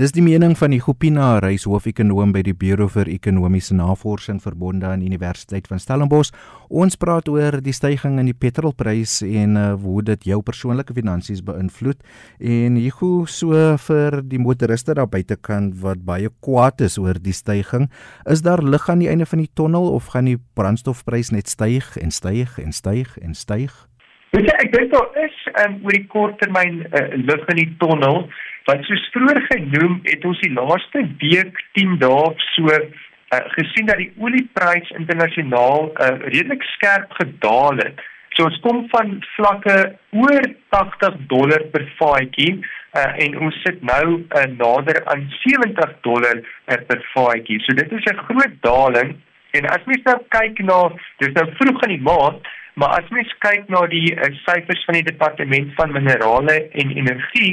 Dis 0.00 0.14
die 0.16 0.22
mening 0.24 0.54
van 0.56 0.72
die 0.72 0.78
Gopina 0.80 1.26
Reis 1.44 1.66
hoofekonoom 1.68 2.30
by 2.32 2.40
die 2.46 2.54
Buro 2.56 2.86
vir 2.88 3.10
Ekonomiese 3.12 3.74
Navorsing 3.76 4.38
verbonde 4.40 4.86
aan 4.88 5.02
Universiteit 5.04 5.66
van 5.68 5.82
Stellenbosch. 5.82 6.30
Ons 6.72 6.96
praat 6.96 7.28
oor 7.28 7.58
die 7.60 7.74
stygings 7.76 8.22
in 8.22 8.30
die 8.30 8.32
petrolprys 8.32 9.18
en 9.26 9.58
uh, 9.60 9.66
hoe 9.82 10.00
dit 10.08 10.24
jou 10.30 10.38
persoonlike 10.46 10.96
finansies 10.96 11.44
beïnvloed. 11.44 12.00
En 12.40 12.80
Hugo 12.80 13.26
so 13.28 13.76
vir 13.90 14.22
die 14.24 14.40
motoriste 14.40 14.96
daar 14.96 15.10
buitekant 15.12 15.76
wat 15.84 16.00
baie 16.08 16.32
kwaad 16.40 16.80
is 16.88 16.96
oor 16.96 17.20
die 17.20 17.36
stygings, 17.36 17.92
is 18.24 18.40
daar 18.40 18.64
lig 18.64 18.88
aan 18.88 19.04
die 19.04 19.12
einde 19.12 19.28
van 19.28 19.44
die 19.44 19.52
tonnel 19.52 19.92
of 19.92 20.14
gaan 20.14 20.32
die 20.32 20.40
brandstofprys 20.56 21.34
net 21.36 21.52
styg 21.52 21.92
en 22.00 22.08
styg 22.08 22.56
en 22.56 22.72
styg 22.72 23.18
en 23.20 23.36
styg? 23.36 23.89
Weet 24.30 24.46
jy, 24.46 24.56
ek 24.62 24.68
dink 24.70 24.92
daar 24.92 25.16
is 25.24 25.38
um, 25.64 25.80
oor 25.82 25.96
die 25.96 26.06
korttermyn 26.12 26.76
uh, 26.86 27.06
lig 27.18 27.48
in 27.50 27.58
die 27.58 27.70
tonnel. 27.82 28.28
Want 28.68 28.84
soos 28.86 29.08
vroeër 29.14 29.40
genoem, 29.48 29.96
het 30.06 30.26
ons 30.28 30.42
die 30.44 30.52
laaste 30.54 31.02
week 31.22 31.58
10 31.78 31.96
dae 31.98 32.28
so 32.52 32.70
uh, 32.70 33.40
gesien 33.56 33.88
dat 33.90 33.98
die 33.98 34.12
olieprys 34.22 34.92
internasionaal 35.00 35.90
uh, 35.90 36.12
redelik 36.28 36.62
skerp 36.76 37.10
gedaal 37.18 37.82
het. 37.82 37.98
So 38.36 38.46
ons 38.46 38.60
kom 38.62 38.84
van 38.92 39.16
vlakke 39.32 39.76
oor 40.22 40.46
80 40.76 41.18
dollar 41.32 41.66
per 41.74 41.88
vaatjie 41.98 42.52
uh, 42.60 43.10
en 43.24 43.34
ons 43.48 43.58
sit 43.64 43.82
nou 43.82 44.20
uh, 44.20 44.46
nader 44.54 45.02
aan 45.10 45.26
70 45.42 45.98
dollar 46.06 46.38
uh, 46.38 46.78
per 46.86 47.02
vaatjie. 47.16 47.58
So 47.66 47.74
dit 47.74 47.98
is 47.98 48.06
'n 48.14 48.22
groot 48.30 48.56
daling 48.62 49.16
en 49.58 49.66
as 49.74 49.90
mens 49.90 50.06
nou 50.06 50.18
kyk 50.38 50.62
na 50.62 50.80
dis 51.18 51.34
nou 51.34 51.46
vroeg 51.58 51.82
in 51.88 51.96
die 51.96 52.06
maand, 52.06 52.46
maar 52.80 52.96
as 52.96 53.12
mens 53.12 53.32
kyk 53.44 53.68
na 53.68 53.84
die 53.92 54.08
uh, 54.14 54.30
syfers 54.46 54.84
van 54.88 54.96
die 54.96 55.08
departement 55.10 55.74
van 55.76 55.92
minerale 55.92 56.56
en 56.82 56.96
energie 56.96 57.52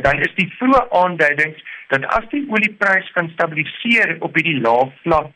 dan 0.00 0.18
is 0.24 0.32
die 0.38 0.48
vroeë 0.56 0.82
aanduidings 1.02 1.60
dat 1.92 2.06
as 2.16 2.26
die 2.32 2.42
olieprys 2.48 3.08
kan 3.16 3.28
stabiliseer 3.34 4.16
op 4.24 4.36
hierdie 4.38 4.60
lae 4.64 4.88
vlak, 5.02 5.28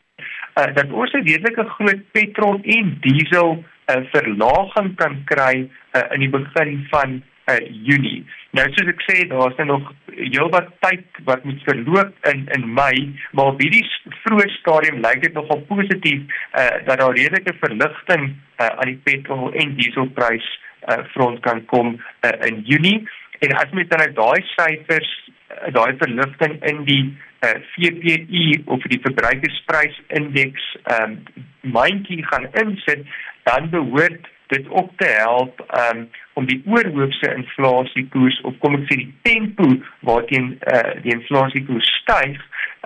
uh, 0.57 0.69
dat 0.73 0.91
ons 0.91 1.13
'n 1.13 1.25
redelike 1.27 1.65
groot 1.77 2.03
petrol 2.11 2.59
en 2.77 2.97
diesel 3.05 3.51
uh, 3.61 4.01
verlaging 4.13 4.95
kan 5.01 5.21
kry 5.25 5.55
uh, 5.69 6.01
in 6.13 6.25
die 6.25 6.33
begin 6.33 6.87
van 6.89 7.21
uh, 7.51 7.59
Junie. 7.87 8.25
Nou 8.57 8.65
soos 8.73 8.91
ek 8.93 9.03
sê, 9.07 9.17
daar 9.31 9.51
is 9.51 9.65
nog 9.69 9.91
heelwat 10.17 10.69
tyd 10.85 11.21
wat 11.29 11.43
moet 11.47 11.63
verloop 11.67 12.29
in 12.31 12.45
in 12.55 12.67
Mei, 12.79 13.07
maar 13.31 13.53
op 13.53 13.61
hierdie 13.61 13.85
vroeë 14.23 14.47
stadium 14.59 15.01
lyk 15.05 15.21
dit 15.25 15.35
nogal 15.37 15.61
positief 15.69 16.23
uh, 16.53 16.69
dat 16.87 16.99
daar 17.01 17.15
redelike 17.15 17.55
verligting 17.61 18.29
uh, 18.31 18.71
aan 18.71 18.93
die 18.93 19.01
petrol 19.09 19.51
en 19.53 19.75
dieselprys 19.79 20.47
uh, 20.87 21.03
front 21.13 21.39
kan 21.45 21.65
kom 21.65 21.95
uh, 21.97 22.35
in 22.47 22.61
Junie. 22.65 22.99
En 23.39 23.53
as 23.53 23.71
mens 23.71 23.89
dan 23.89 24.01
uit 24.01 24.15
daai 24.15 24.41
syfers, 24.55 25.11
eh, 25.47 25.73
daai 25.73 25.93
verligting 25.97 26.57
in 26.65 26.83
die 26.87 27.03
uh, 27.45 27.53
VPI 27.75 28.63
of 28.65 28.81
die 28.89 28.99
verbruikersprysindeks 29.03 30.65
um, 30.95 31.19
myntjie 31.61 32.23
gaan 32.31 32.47
insit, 32.63 33.05
dan 33.45 33.69
behoort 33.69 34.25
dit 34.47 34.69
ook 34.69 34.89
te 34.97 35.05
help 35.05 35.63
um, 35.81 36.07
om 36.33 36.45
die 36.45 36.61
oorhoofse 36.65 37.33
inflasiekoers 37.35 38.41
of 38.47 38.57
kom 38.63 38.77
ek 38.79 38.85
sê 38.89 38.99
die 39.03 39.13
tempo 39.27 39.69
waarteen 40.07 40.53
uh, 40.71 40.93
die 41.03 41.13
inflasiekoers 41.15 41.89
styg 42.01 42.37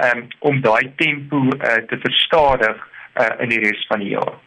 um, 0.08 0.24
om 0.40 0.62
daai 0.62 0.92
tempo 1.02 1.44
uh, 1.50 1.82
te 1.90 2.00
verstadig 2.06 2.78
uh, 3.20 3.34
in 3.44 3.54
die 3.54 3.62
res 3.66 3.86
van 3.92 4.04
die 4.04 4.16
jaar. 4.16 4.40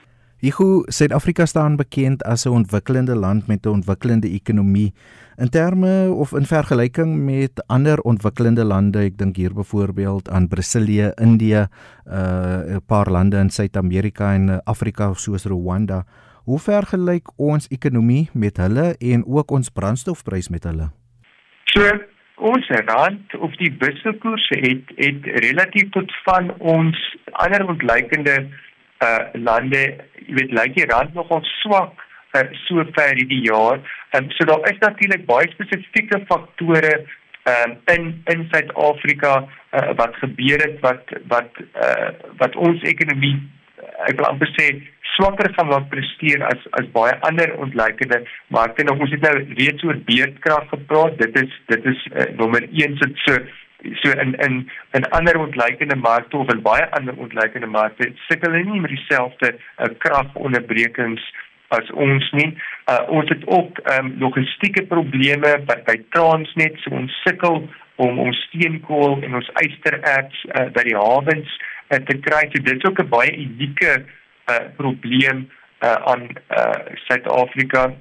Higu 0.45 0.85
Suid-Afrika 0.93 1.47
staan 1.49 1.77
bekend 1.81 2.25
as 2.29 2.45
'n 2.45 2.53
ontwikkelende 2.53 3.15
land 3.17 3.47
met 3.47 3.65
'n 3.67 3.81
ontwikkelende 3.81 4.29
ekonomie 4.29 4.93
in 5.37 5.49
terme 5.49 6.13
of 6.13 6.33
in 6.33 6.47
vergelyking 6.47 7.25
met 7.25 7.63
ander 7.67 7.99
ontwikkelende 8.01 8.65
lande. 8.65 8.99
Ek 8.99 9.19
dink 9.19 9.37
hier 9.37 9.55
byvoorbeeld 9.55 10.29
aan 10.31 10.49
Brasilië, 10.49 11.13
Indië, 11.17 11.67
uh 12.07 12.77
'n 12.77 12.83
paar 12.87 13.11
lande 13.11 13.39
in 13.39 13.51
Suid-Amerika 13.51 14.35
en 14.35 14.61
Afrika 14.65 15.13
soos 15.15 15.45
Rwanda. 15.45 16.05
Hoe 16.45 16.59
vergelyk 16.61 17.31
ons 17.41 17.69
ekonomie 17.73 18.29
met 18.33 18.59
hulle 18.61 18.91
en 19.01 19.23
ook 19.27 19.51
ons 19.51 19.71
brandstofprys 19.73 20.51
met 20.53 20.65
hulle? 20.69 20.91
So 21.73 21.89
Ons 22.45 22.67
rand 22.69 23.35
of 23.47 23.53
die 23.57 23.71
wisselkoers 23.79 24.49
het 24.51 24.89
het 24.99 25.27
relatief 25.45 25.91
tot 25.95 26.11
van 26.25 26.51
ons 26.59 26.99
ander 27.45 27.63
ontleikende 27.69 28.35
uh 29.05 29.29
lande, 29.39 29.83
jy 30.27 30.35
weet, 30.39 30.55
lyk 30.59 30.75
die 30.75 30.89
rand 30.91 31.15
nogal 31.15 31.45
swak 31.61 32.03
uh, 32.35 32.43
so 32.65 32.83
ver 32.97 33.15
hierdie 33.15 33.45
jaar. 33.47 33.79
Ehm 34.11 34.27
so 34.35 34.45
daar 34.51 34.67
is 34.71 34.83
natuurlik 34.83 35.27
baie 35.31 35.47
spesifieke 35.55 36.25
faktore 36.27 36.95
ehm 36.99 37.71
um, 37.71 37.77
in 37.95 38.11
in 38.35 38.47
Suid-Afrika 38.51 39.35
uh, 39.45 39.95
wat 39.95 40.19
gebeur 40.25 40.67
het 40.67 40.81
wat 40.83 41.15
wat 41.31 41.63
uh 41.87 42.11
wat 42.43 42.57
ons 42.57 42.83
ekonomie 42.83 43.37
ek 44.09 44.19
wil 44.19 44.27
amper 44.33 44.51
sê 44.59 44.73
swakker 45.17 45.51
gaan 45.55 45.73
laat 45.73 45.89
presteer 45.89 46.45
as 46.51 46.65
as 46.81 46.91
baie 46.97 47.15
ander 47.29 47.55
ontleikende 47.67 48.23
markte. 48.49 48.85
Nou 48.85 48.99
ons 48.99 49.13
het 49.15 49.27
nou 49.27 49.35
reeds 49.61 49.85
oor 49.85 50.01
beerdkrag 50.09 50.69
gepraat. 50.73 51.19
Dit 51.19 51.39
is 51.43 51.61
dit 51.73 51.93
is 51.93 52.09
uh, 52.13 52.31
nommer 52.41 52.67
1 52.71 52.99
sit 53.03 53.23
so 53.27 53.39
so 54.03 54.11
in 54.25 54.35
in 54.47 54.71
in 54.99 55.09
ander 55.19 55.39
ontleikende 55.39 55.97
markte 55.97 56.37
of 56.37 56.53
in 56.53 56.63
baie 56.63 56.91
ander 56.99 57.17
ontleikende 57.17 57.67
markte 57.67 58.13
sukkel 58.29 58.53
hulle 58.53 58.71
nie 58.71 58.81
met 58.81 58.95
dieselfde 58.97 59.55
uh, 59.55 59.91
kragonderbrekings 60.05 61.25
as 61.69 61.91
ons 62.07 62.31
nie. 62.39 62.51
Uh, 62.91 63.03
ons 63.09 63.29
het 63.29 63.47
ook 63.47 63.81
um, 63.99 64.13
logistieke 64.23 64.85
probleme 64.87 65.55
by, 65.69 65.79
by 65.87 65.97
Transnet, 66.15 66.77
so 66.83 66.95
ons 66.95 67.21
sukkel 67.25 67.65
om 68.03 68.19
ons 68.27 68.43
steenkool 68.49 69.21
en 69.23 69.39
ons 69.41 69.51
ystererts 69.63 70.45
uh, 70.53 70.69
by 70.75 70.85
die 70.89 70.99
hawens 70.99 71.57
uh, 71.57 72.01
te 72.09 72.19
kry. 72.27 72.45
So 72.53 72.63
dit 72.67 72.77
is 72.77 72.87
ook 72.91 73.03
'n 73.03 73.11
baie 73.17 73.33
unieke 73.47 74.05
uh, 74.51 74.65
probleem 74.77 75.47
uh, 75.85 75.95
aan 76.11 76.29
uh, 76.51 76.95
Suid-Afrika. 77.07 77.93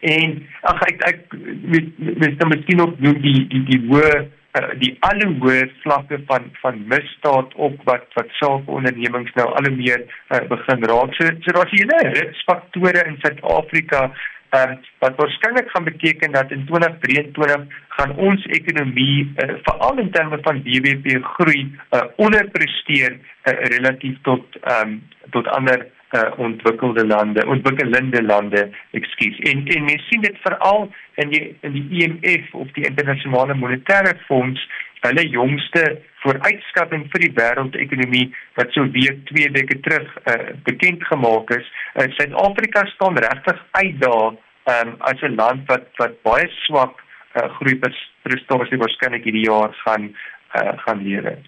En 0.00 0.34
ag 0.70 0.82
ek 0.86 1.06
ek 1.10 1.38
met 1.74 1.86
met 1.98 2.44
miskien 2.54 2.80
ook 2.84 2.98
die 3.02 3.38
die 3.50 3.64
die 3.70 3.80
hoë 3.88 4.12
uh, 4.58 4.68
die 4.82 4.92
alle 5.08 5.30
hoë 5.42 5.66
vlakke 5.82 6.20
van 6.30 6.50
van 6.62 6.78
misdaad 6.92 7.54
op 7.68 7.80
wat 7.90 8.06
wat 8.18 8.30
self 8.38 8.66
ondernemings 8.66 9.34
nou 9.34 9.48
al 9.50 9.70
hoe 9.70 9.76
meer 9.76 10.04
uh, 10.06 10.44
begin 10.52 10.86
raak. 10.92 11.14
So 11.18 11.32
so 11.42 11.56
daar's 11.56 11.74
hierdie 11.74 12.02
risikofaktore 12.12 13.06
in 13.10 13.18
Suid-Afrika 13.24 14.08
uh, 14.50 14.72
wat 14.98 15.16
waarskynlik 15.16 15.70
gaan 15.70 15.84
beteken 15.84 16.32
dat 16.32 16.50
in 16.50 16.66
2023 16.66 17.66
gaan 17.88 18.16
ons 18.16 18.46
ekonomie 18.46 19.32
uh, 19.36 19.54
veral 19.62 19.98
in 19.98 20.10
terme 20.10 20.38
van 20.42 20.62
BBP 20.62 21.22
groei 21.22 21.76
uh, 21.90 22.02
onderpresteer 22.16 23.12
uh, 23.12 23.52
relatief 23.74 24.16
tot 24.22 24.44
um, 24.64 25.02
tot 25.30 25.46
ander 25.46 25.86
uh, 26.10 26.38
ontwikkelde 26.38 27.06
lande, 27.06 27.46
ontwikkelende 27.46 28.22
lande, 28.22 28.70
ekskuus. 28.90 29.38
En 29.38 29.66
en 29.66 29.84
mens 29.84 30.08
sien 30.08 30.20
dit 30.20 30.36
veral 30.40 30.90
in 31.14 31.28
die 31.28 31.56
in 31.60 31.72
die 31.72 31.86
IMF 32.02 32.54
of 32.54 32.70
die 32.72 32.86
internasionale 32.86 33.54
monetaire 33.54 34.16
fonds 34.26 34.68
hulle 35.00 35.28
jongste 35.28 36.00
vooruitskatting 36.22 37.06
vir 37.12 37.24
die 37.26 37.32
wêreldekonomie 37.38 38.26
wat 38.58 38.72
so 38.74 38.86
week 38.94 39.20
2 39.30 39.52
weke 39.56 39.78
terug 39.86 40.08
uh, 40.24 40.54
bekend 40.68 41.04
gemaak 41.10 41.50
is. 41.56 41.66
Uh, 41.94 42.08
Suid-Afrika 42.16 42.84
staan 42.94 43.18
regtig 43.18 43.60
uit 43.80 44.00
daar 44.02 44.32
um, 44.74 44.96
as 44.98 45.22
'n 45.22 45.34
land 45.34 45.66
wat 45.66 45.86
wat 46.02 46.22
baie 46.22 46.48
swak 46.64 46.98
uh, 47.36 47.48
groei 47.58 47.78
prestasie 48.22 48.82
waarskynlik 48.82 49.24
hierdie 49.24 49.46
jaar 49.46 49.72
gaan 49.84 50.10
uh, 50.10 50.74
gaan 50.84 51.02
lewer. 51.02 51.38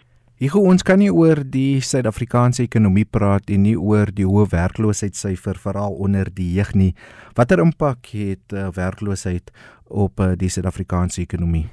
Hier 0.41 0.55
ons 0.57 0.83
kan 0.83 0.97
nie 0.99 1.11
oor 1.13 1.43
die 1.45 1.81
Suid-Afrikaanse 1.85 2.63
ekonomie 2.63 3.05
praat 3.05 3.51
en 3.53 3.67
nie 3.67 3.77
oor 3.77 4.09
die 4.09 4.25
hoë 4.25 4.47
werkloosheidssyfer 4.49 5.59
veral 5.61 5.99
onder 6.01 6.31
die 6.33 6.55
jeug 6.55 6.73
nie. 6.75 6.95
Watter 7.37 7.61
impak 7.61 8.09
het 8.15 8.55
uh, 8.57 8.71
werkloosheid 8.73 9.53
op 9.85 10.21
uh, 10.21 10.33
die 10.41 10.49
Suid-Afrikaanse 10.49 11.21
ekonomie? 11.21 11.67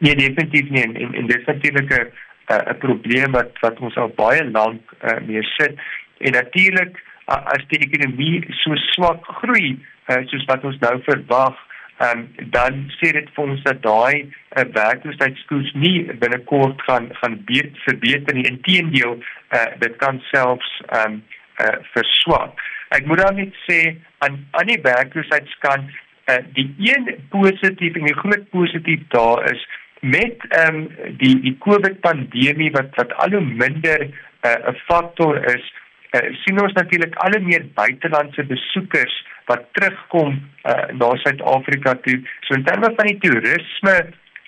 Nee, 0.00 0.16
definitief 0.16 0.70
nie 0.72 0.82
en, 0.82 0.96
en, 0.96 1.14
en 1.14 1.26
dit 1.28 1.38
is 1.38 1.46
natuurlik 1.46 1.90
'n 1.92 2.10
'n 2.50 2.78
probleem 2.78 3.32
wat 3.32 3.58
wat 3.60 3.80
ons 3.80 3.96
al 3.96 4.12
baie 4.16 4.44
lank 4.50 4.82
uh, 5.04 5.18
mee 5.26 5.42
sit. 5.42 5.74
En 6.18 6.32
natuurlik 6.32 7.02
as 7.24 7.64
die 7.68 7.78
ekonomie 7.86 8.44
so 8.62 8.74
swak 8.74 9.26
groei 9.40 9.78
uh, 10.08 10.22
soos 10.26 10.44
wat 10.50 10.64
ons 10.64 10.78
nou 10.82 10.96
verwag, 11.06 11.58
um, 12.06 12.24
dan 12.56 12.80
sê 12.98 13.12
dit 13.12 13.28
vir 13.36 13.44
ons 13.44 13.62
dat 13.68 13.82
daai 13.84 14.24
uh, 14.24 14.64
werkloosheidskoers 14.74 15.72
nie 15.84 16.04
binnekort 16.22 16.82
gaan 16.88 17.10
gaan 17.20 17.38
verbeter 17.84 18.34
nie. 18.34 18.48
Inteendeel, 18.50 19.18
uh, 19.54 19.66
dit 19.84 19.96
kan 20.02 20.22
selfs 20.32 20.72
um, 21.04 21.20
uh, 21.60 21.76
verswak. 21.94 22.58
Ek 22.96 23.06
moet 23.06 23.22
dan 23.22 23.36
net 23.38 23.58
sê 23.68 23.80
aan 24.26 24.40
aan 24.58 24.72
die 24.72 24.80
werkloosheidskant 24.82 25.92
uh, 26.30 26.40
die 26.56 26.66
een 26.88 27.12
positief 27.30 27.94
en 28.00 28.10
die 28.10 28.18
groot 28.24 28.48
positief 28.50 29.06
daar 29.14 29.44
is 29.52 29.62
met 30.00 30.36
ehm 30.48 30.74
um, 30.74 30.88
die 31.16 31.40
die 31.40 31.56
COVID 31.58 32.00
pandemie 32.00 32.70
wat 32.70 32.94
wat 32.96 33.12
al 33.12 33.30
hoe 33.30 33.44
minder 33.44 34.00
'n 34.06 34.12
uh, 34.48 34.74
faktor 34.88 35.44
is 35.54 35.72
uh, 36.10 36.34
sien 36.44 36.62
ons 36.62 36.72
natuurlik 36.72 37.14
al 37.14 37.40
meer 37.40 37.64
buitelandse 37.74 38.44
besoekers 38.44 39.14
wat 39.44 39.66
terugkom 39.72 40.50
uh, 40.64 40.86
na 40.92 41.14
Suid-Afrika 41.16 41.94
toe. 41.94 42.20
So 42.40 42.54
in 42.54 42.64
terme 42.64 42.92
van 42.96 43.06
die 43.06 43.18
toerisme 43.18 43.96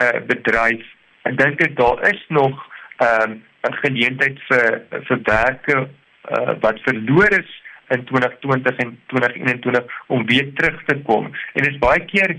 uh, 0.02 0.20
bedryf, 0.26 0.84
ek 1.22 1.38
dink 1.38 1.58
dit 1.58 1.76
daar 1.76 2.00
is 2.10 2.24
nog 2.28 2.68
ehm, 2.96 3.30
'n 3.30 3.72
um, 3.72 3.74
geleentheid 3.84 4.38
vir 4.48 4.82
vir 5.08 5.18
werke 5.24 5.76
uh, 5.78 6.54
wat 6.60 6.80
verloor 6.82 7.32
is 7.38 7.61
in 7.94 8.04
2020 8.10 8.82
en 8.84 8.96
2021 9.12 10.00
om 10.06 10.26
weer 10.26 10.52
terug 10.54 10.82
te 10.86 10.98
kom. 11.08 11.30
En 11.52 11.62
dit 11.62 11.72
is 11.72 11.82
baie 11.82 12.04
keer 12.10 12.36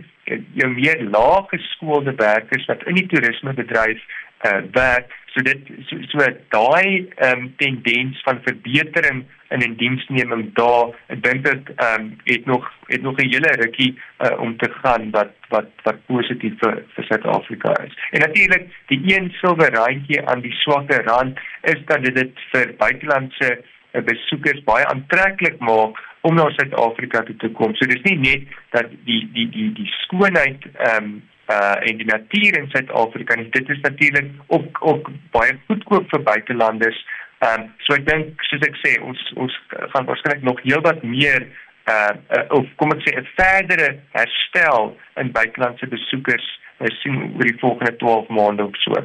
jou 0.60 0.70
meer 0.72 1.04
lae 1.12 1.44
geskoolde 1.52 2.16
werkers 2.20 2.66
wat 2.72 2.86
in 2.88 3.02
die 3.02 3.08
toerismebedryf 3.12 4.00
uh, 4.48 4.62
werk 4.76 5.12
so 5.34 5.44
dit 5.46 5.70
so, 5.90 6.00
so 6.12 6.28
daai 6.54 7.10
um, 7.28 7.48
tendens 7.62 8.22
van 8.28 8.42
verbetering 8.46 9.24
in 9.54 9.62
en 9.66 9.76
diensneming 9.78 10.46
daar 10.58 10.94
ek 11.14 11.24
dink 11.26 11.44
dit 11.46 11.72
um, 11.88 12.08
het 12.30 12.46
nog 12.50 12.70
het 12.90 13.02
nog 13.02 13.18
'n 13.18 13.34
hele 13.34 13.52
rukkie 13.62 13.92
uh, 13.94 14.40
om 14.40 14.58
te 14.58 14.70
gaan 14.82 15.12
wat 15.12 15.34
wat 15.50 15.70
wat 15.84 16.06
positief 16.06 16.56
vir 16.64 16.84
vir 16.96 17.06
Suid-Afrika 17.10 17.76
is 17.86 17.98
en 18.12 18.26
natuurlik 18.26 18.68
die 18.94 19.02
een 19.16 19.30
silwer 19.42 19.74
randjie 19.74 20.22
aan 20.26 20.42
die 20.42 20.56
swakker 20.64 21.04
rand 21.06 21.40
is 21.62 21.86
dat 21.86 22.04
dit 22.04 22.46
vir 22.52 22.74
buitelandse 22.78 23.58
besoekers 24.02 24.64
baie 24.66 24.86
aantreklik 24.90 25.60
maak 25.60 26.00
om 26.22 26.36
na 26.36 26.50
Suid-Afrika 26.56 27.22
toe 27.28 27.36
te 27.36 27.50
kom. 27.58 27.76
So 27.76 27.86
dis 27.90 28.02
nie 28.08 28.18
net 28.18 28.58
dat 28.76 28.90
die 29.08 29.22
die 29.36 29.48
die 29.54 29.70
die 29.78 29.90
skoonheid 30.02 30.66
ehm 30.74 31.04
um, 31.04 31.22
uh 31.52 31.76
en 31.90 31.98
die 32.00 32.08
natuur 32.08 32.58
in 32.60 32.70
Suid-Afrika 32.72 33.36
nie. 33.36 33.50
Dit 33.52 33.70
is 33.70 33.82
natuurlik 33.84 34.32
ook 34.48 34.80
ook 34.82 35.12
baie 35.32 35.58
goedkoop 35.68 36.10
vir 36.10 36.24
buitelanders. 36.24 37.06
Ehm 37.40 37.62
um, 37.62 37.72
so 37.86 37.98
ek 37.98 38.08
dink 38.08 38.48
soos 38.50 38.64
ek 38.70 38.80
sê 38.86 38.96
ons 39.02 39.26
ons 39.36 39.60
gaan 39.96 40.08
waarskynlik 40.08 40.48
nog 40.48 40.64
heelwat 40.64 41.04
meer 41.04 41.48
uh, 41.92 42.16
uh 42.38 42.46
of 42.60 42.70
kom 42.80 42.96
ek 42.96 43.04
sê 43.04 43.18
'n 43.20 43.28
verdere 43.36 43.90
herstel 44.16 44.96
in 45.22 45.32
buitelandse 45.32 45.88
besoekers 45.88 46.48
uh, 46.80 46.88
sien 47.02 47.20
oor 47.36 47.52
die 47.52 47.60
volgende 47.60 47.96
12 47.96 48.28
maande 48.40 48.64
of 48.64 48.80
so. 48.86 49.04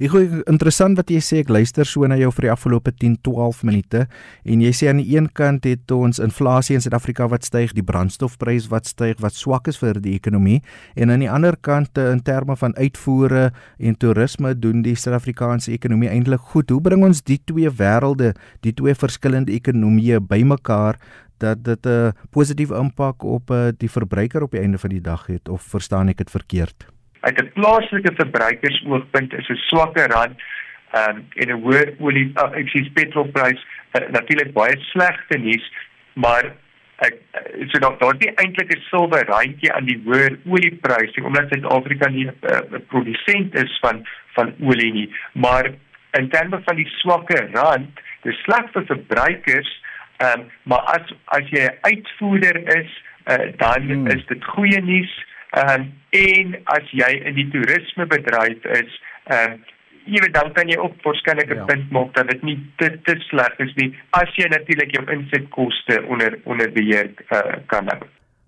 Hoor 0.00 0.38
interessant 0.48 0.96
wat 0.96 1.10
jy 1.12 1.18
sê. 1.20 1.38
Ek 1.42 1.50
luister 1.52 1.84
so 1.84 2.08
na 2.08 2.16
jou 2.16 2.30
vir 2.32 2.46
die 2.46 2.50
afgelope 2.54 2.88
10, 2.96 3.18
12 3.20 3.58
minute 3.68 4.06
en 4.48 4.62
jy 4.64 4.70
sê 4.72 4.86
aan 4.88 5.02
die 5.02 5.10
een 5.12 5.26
kant 5.36 5.66
het 5.68 5.92
ons 5.92 6.22
inflasie 6.24 6.78
in 6.78 6.80
Suid-Afrika 6.80 7.26
wat 7.28 7.44
styg, 7.44 7.74
die 7.76 7.84
brandstofprys 7.84 8.70
wat 8.72 8.88
styg 8.88 9.18
wat 9.20 9.36
swak 9.36 9.68
is 9.68 9.76
vir 9.76 9.98
die 10.00 10.14
ekonomie 10.16 10.62
en 10.96 11.12
aan 11.12 11.20
die 11.20 11.28
ander 11.28 11.58
kant 11.60 12.00
in 12.00 12.22
terme 12.24 12.56
van 12.56 12.72
uitvoere 12.78 13.50
en 13.76 13.98
toerisme 14.00 14.54
doen 14.56 14.80
die 14.86 14.94
Suid-Afrikaanse 14.96 15.74
ekonomie 15.74 16.08
eintlik 16.08 16.48
goed. 16.54 16.72
Hoe 16.72 16.80
bring 16.80 17.04
ons 17.04 17.20
die 17.20 17.36
twee 17.44 17.68
wêrelde, 17.68 18.30
die 18.64 18.72
twee 18.72 18.96
verskillende 18.96 19.52
ekonomieë 19.52 20.22
bymekaar 20.24 20.96
dat 21.44 21.60
dit 21.64 21.86
'n 21.86 22.14
positiewe 22.32 22.80
impak 22.80 23.22
op 23.22 23.50
eh, 23.50 23.68
die 23.76 23.90
verbruiker 23.90 24.42
op 24.42 24.52
die 24.52 24.60
einde 24.60 24.78
van 24.78 24.90
die 24.90 25.04
dag 25.04 25.26
het 25.26 25.48
of 25.48 25.60
verstaan 25.60 26.08
ek 26.08 26.24
dit 26.24 26.30
verkeerd? 26.30 26.88
Uit 27.20 27.42
'n 27.42 27.52
plaaslike 27.54 28.12
verbruikersoogpunt 28.14 29.32
is 29.32 29.48
'n 29.48 29.62
swakker 29.68 30.08
rand 30.10 30.40
um, 31.00 31.26
en 31.34 31.48
'n 31.48 31.62
hoë 31.64 31.82
olie 31.98 32.32
uh, 32.34 32.50
ek 32.60 32.68
sê 32.72 32.84
petrolprys 32.92 33.60
uh, 33.60 34.08
natuurlik 34.16 34.52
baie 34.52 34.76
slegte 34.92 35.38
nuus 35.38 35.66
maar 36.14 36.52
ek 37.06 37.16
so 37.72 37.78
dan 37.78 37.96
daar 38.00 38.14
is 38.14 38.24
nie 38.24 38.32
eintlik 38.42 38.72
'n 38.76 38.86
silwer 38.88 39.26
randjie 39.26 39.72
aan 39.72 39.84
die 39.84 40.00
hoë 40.04 40.38
oliepryse 40.46 41.24
omdat 41.24 41.52
Suid-Afrika 41.52 42.08
nie 42.08 42.26
'n 42.26 42.34
uh, 42.42 42.80
produsent 42.92 43.54
is 43.54 43.78
van 43.80 44.06
van 44.34 44.54
olie 44.60 44.92
nie 44.92 45.08
maar 45.32 45.72
in 46.18 46.28
terme 46.28 46.60
van 46.64 46.76
die 46.76 46.90
swakker 47.00 47.50
rand 47.52 48.00
dis 48.22 48.42
sleg 48.44 48.72
vir 48.72 48.84
verbruikers 48.86 49.70
um, 50.24 50.48
maar 50.62 50.84
as 50.96 51.14
as 51.24 51.46
jy 51.50 51.64
'n 51.64 51.78
uitvoerder 51.80 52.56
is 52.78 52.90
uh, 53.26 53.52
dan 53.56 53.82
hmm. 53.82 54.06
is 54.06 54.26
dit 54.26 54.44
goeie 54.44 54.80
nuus 54.80 55.12
Ehm 55.50 55.80
um, 55.80 55.92
en 56.10 56.56
as 56.64 56.90
jy 56.90 57.10
in 57.24 57.34
die 57.34 57.48
toerismebedryf 57.50 58.64
is, 58.78 59.02
ehm 59.24 59.58
um, 59.58 59.64
jy 60.10 60.20
weet 60.24 60.34
dan 60.34 60.52
kan 60.56 60.70
jy 60.70 60.78
ook 60.78 61.02
waarskynlik 61.04 61.50
'n 61.50 61.60
ja. 61.62 61.64
punt 61.64 61.90
maak 61.90 62.14
dat 62.14 62.30
dit 62.30 62.42
nie 62.42 62.58
te 62.76 62.88
te 63.02 63.14
sleg 63.28 63.58
is 63.58 63.74
nie 63.74 63.90
as 64.10 64.30
jy 64.34 64.48
natuurlik 64.48 64.94
jou 64.96 65.04
insetkoste 65.16 66.02
onder 66.06 66.38
onder 66.44 66.72
beheer 66.72 67.10
uh, 67.30 67.58
kan 67.66 67.86
hou. 67.92 68.02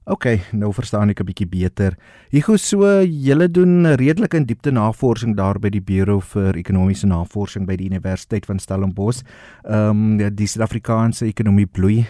OK, 0.04 0.26
nou 0.58 0.72
verstaan 0.74 1.10
ek 1.10 1.20
'n 1.20 1.26
bietjie 1.26 1.46
beter. 1.46 1.96
Hugo, 2.30 2.56
so 2.56 3.02
julle 3.02 3.48
doen 3.48 3.86
redelik 3.86 4.34
in 4.34 4.46
diepte 4.46 4.72
navorsing 4.72 5.36
daar 5.36 5.60
by 5.60 5.70
die 5.70 5.80
Buro 5.80 6.18
vir 6.20 6.56
Ekonomiese 6.56 7.06
Navorsing 7.06 7.66
by 7.66 7.76
die 7.76 7.86
Universiteit 7.86 8.46
van 8.46 8.58
Stellenbosch. 8.58 9.22
Ehm 9.64 10.20
um, 10.20 10.34
die 10.34 10.46
Suid-Afrikaanse 10.46 11.26
ekonomie 11.26 11.66
bloei 11.66 12.06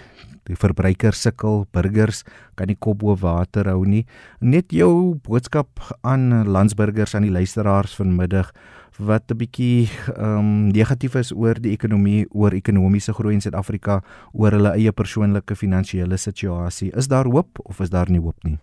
die 0.48 0.57
verbruiker 0.59 1.14
sukkel, 1.14 1.66
burgers 1.72 2.24
kan 2.59 2.70
nie 2.70 2.78
kop 2.81 2.98
bo 3.02 3.14
water 3.18 3.68
hou 3.70 3.85
nie. 3.85 4.05
Net 4.40 4.72
jou 4.74 5.14
boodskap 5.22 5.68
aan 6.02 6.46
landsburgers 6.48 7.14
aan 7.14 7.22
die 7.22 7.35
luisteraars 7.35 7.94
vanmiddag 7.94 8.52
wat 8.98 9.31
'n 9.31 9.37
bietjie 9.37 9.88
ehm 10.16 10.38
um, 10.38 10.66
negatief 10.72 11.14
is 11.14 11.33
oor 11.33 11.55
die 11.55 11.72
ekonomie, 11.72 12.26
oor 12.31 12.52
ekonomiese 12.52 13.12
groei 13.12 13.35
in 13.35 13.40
Suid-Afrika, 13.40 14.02
oor 14.33 14.52
hulle 14.52 14.74
eie 14.76 14.92
persoonlike 14.92 15.55
finansiële 15.55 16.16
situasie. 16.16 16.90
Is 16.96 17.09
daar 17.09 17.24
hoop 17.24 17.59
of 17.64 17.81
is 17.81 17.90
daar 17.90 18.11
nie 18.11 18.20
hoop 18.20 18.42
nie? 18.44 18.59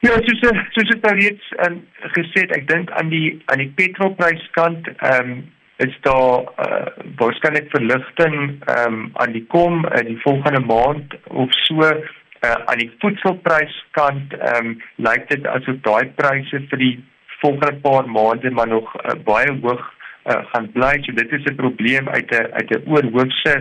Ja, 0.00 0.12
soos 0.26 0.40
soos 0.74 0.88
dit 0.88 1.02
nou 1.02 1.14
reeds 1.14 1.50
um, 1.66 1.82
gesê, 2.16 2.46
ek 2.50 2.68
dink 2.68 2.90
aan 2.90 3.08
die 3.08 3.42
aan 3.46 3.58
die 3.58 3.72
petrolpryskant, 3.76 4.88
ehm 4.98 5.30
um, 5.30 5.44
is 5.82 5.94
daar 6.00 6.42
uh, 6.42 6.86
waarskynlik 7.16 7.70
verligting 7.70 8.34
um, 8.78 9.10
aan 9.12 9.32
die 9.32 9.46
kom 9.46 9.86
in 9.98 10.06
die 10.06 10.20
volgende 10.20 10.60
maand 10.60 11.14
of 11.24 11.54
so 11.66 11.80
uh, 11.82 12.58
aan 12.70 12.78
die 12.78 12.90
voedselpryskant 12.98 14.36
um, 14.52 14.76
lyk 14.96 15.26
dit 15.30 15.46
asof 15.46 15.80
daai 15.86 16.06
pryse 16.20 16.60
vir 16.70 16.82
die 16.84 16.94
volgende 17.42 17.74
paar 17.84 18.08
maande 18.16 18.50
maar 18.50 18.68
nog 18.68 18.94
uh, 18.96 19.18
baie 19.26 19.52
hoog 19.62 19.84
uh, 20.30 20.40
gaan 20.52 20.70
bly 20.72 20.94
so 21.02 21.12
dit 21.20 21.32
is 21.38 21.44
'n 21.50 21.60
probleem 21.62 22.08
uit 22.08 22.30
'n 22.30 22.50
uit 22.58 22.70
'n 22.70 22.84
oorhoofse 22.94 23.54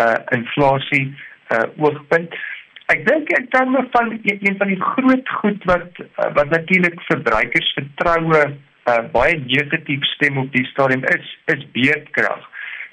uh, 0.00 0.18
inflasie 0.38 1.06
uh, 1.52 1.66
oogpunt 1.76 2.34
Ek 2.92 3.06
dink 3.08 3.30
ek 3.32 3.46
dan 3.54 3.72
van 3.92 4.10
een 4.22 4.56
van 4.60 4.68
die 4.68 4.80
groot 4.80 5.28
goed 5.40 5.62
wat 5.64 6.00
wat 6.36 6.50
natuurlik 6.52 7.00
verbruikers 7.08 7.70
vertroue 7.72 8.42
uh, 8.44 8.98
baie 9.12 9.38
negatief 9.46 10.04
stem 10.12 10.38
op 10.38 10.50
die 10.52 10.66
stadium 10.72 11.04
is 11.16 11.30
is 11.54 11.64
beerdkrag. 11.72 12.42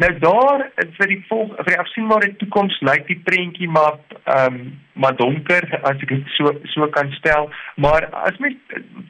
Nou 0.02 0.10
daar 0.18 0.64
vir 0.98 1.12
die 1.12 1.20
volg 1.30 1.52
vir 1.60 1.68
die 1.76 1.82
afsienbare 1.82 2.30
toekoms 2.42 2.78
lyk 2.88 3.04
die 3.10 3.20
prentjie 3.26 3.68
maar 3.70 4.00
ehm 4.24 4.56
um, 4.56 4.64
maar 5.02 5.16
donker 5.18 5.66
as 5.88 6.02
ek 6.04 6.10
dit 6.12 6.32
so 6.36 6.52
so 6.74 6.88
kan 6.96 7.12
stel, 7.18 7.48
maar 7.84 8.06
as 8.28 8.38
mens 8.44 8.58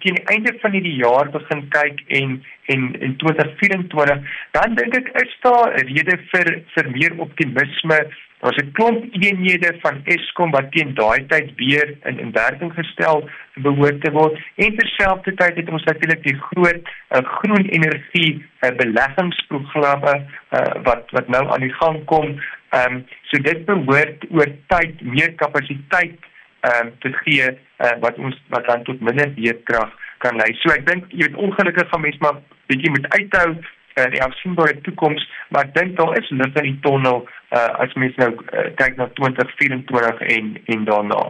teen 0.04 0.17
die 0.19 0.27
einde 0.34 0.54
van 0.62 0.75
hierdie 0.75 0.97
jaar 0.99 1.32
begin 1.34 1.63
kyk 1.75 2.04
en 2.19 2.36
en 2.75 2.84
in 3.08 3.15
2024 3.23 4.36
dan 4.58 4.75
dink 4.80 4.99
ek 4.99 5.10
is 5.23 5.34
daar 5.47 5.73
'n 5.80 5.88
rede 5.93 6.17
vir 6.34 6.51
vir 6.75 6.91
meer 6.97 7.17
optimisme 7.27 7.99
Ons 8.41 8.58
het 8.58 8.71
klomp 8.77 9.04
eenhede 9.21 9.69
van 9.84 9.99
Eskom 10.10 10.54
wat 10.56 10.71
teen 10.73 10.95
daai 10.97 11.25
tyd 11.30 11.51
weer 11.60 11.91
in 12.10 12.19
in 12.23 12.32
werking 12.34 12.71
gestel 12.73 13.21
behoort 13.65 13.99
te 14.01 14.12
word. 14.15 14.39
En 14.65 14.77
terselfdertyd 14.80 15.60
het 15.62 15.69
ons 15.69 15.86
natuurlik 15.89 16.23
die 16.25 16.38
groot 16.47 16.89
uh, 16.89 17.21
groen 17.38 17.67
energie 17.69 18.32
uh, 18.39 18.71
beleggingsprogramme 18.80 20.15
uh, 20.17 20.63
wat 20.88 21.13
wat 21.17 21.30
nou 21.36 21.43
aan 21.54 21.67
die 21.67 21.75
gang 21.77 22.01
kom. 22.13 22.34
Ehm 22.71 22.97
um, 22.97 23.04
so 23.30 23.41
dit 23.45 23.65
behoort 23.65 24.25
oor 24.32 24.49
tyd 24.73 25.01
meer 25.01 25.36
kapasiteit 25.43 26.17
ehm 26.62 26.88
um, 26.88 26.93
te 27.06 27.13
gee 27.21 27.51
uh, 27.51 27.93
wat 28.06 28.17
ons 28.17 28.41
wat 28.56 28.65
dan 28.71 28.88
tot 28.89 29.06
minder 29.06 29.30
weerkrag 29.38 29.93
kan 30.25 30.41
lei. 30.41 30.49
So 30.63 30.73
ek 30.73 30.88
dink 30.89 31.13
jy 31.13 31.27
weet 31.27 31.38
ongelukkig 31.45 31.93
gaan 31.93 32.06
mense 32.08 32.25
maar 32.25 32.41
bietjie 32.73 32.93
moet 32.95 33.08
uithou 33.19 33.49
uh, 33.97 34.08
die 34.13 34.23
afsienbare 34.23 34.77
toekoms, 34.86 35.23
maar 35.49 35.69
ek 35.69 35.75
dink 35.77 35.95
daar 35.99 36.17
is 36.19 36.30
lig 36.30 36.58
in 36.62 36.67
die 36.69 36.80
tonnel 36.86 37.23
uh, 37.25 37.69
as 37.84 37.93
mens 37.99 38.17
nou 38.21 38.32
uh, 38.34 38.67
kyk 38.80 38.97
na 38.99 39.10
2024 39.19 40.25
en 40.38 40.54
en 40.75 40.86
daarna. 40.89 41.21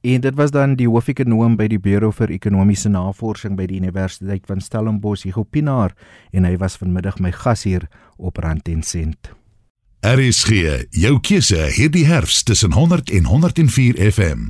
En 0.00 0.20
dit 0.20 0.34
was 0.34 0.50
dan 0.50 0.78
die 0.80 0.88
hoofekonoom 0.88 1.58
by 1.60 1.66
die 1.68 1.80
Buro 1.80 2.08
vir 2.16 2.32
Ekonomiese 2.32 2.88
Navorsing 2.88 3.58
by 3.58 3.66
die 3.68 3.82
Universiteit 3.82 4.46
van 4.48 4.62
Stellenbosch, 4.64 5.26
Hugo 5.28 5.44
Pinaar, 5.44 5.92
en 6.32 6.48
hy 6.48 6.54
was 6.56 6.78
vanmiddag 6.80 7.20
my 7.20 7.34
gas 7.36 7.66
hier 7.68 7.84
op 8.16 8.40
Rand 8.40 8.68
en 8.72 8.80
Sent. 8.82 9.34
RSG, 10.00 10.86
jou 10.96 11.18
keuse 11.20 11.66
hierdie 11.76 12.06
herfs 12.08 12.40
tussen 12.48 12.72
100 12.72 13.12
en 13.12 13.28
104 13.28 14.00
FM. 14.00 14.48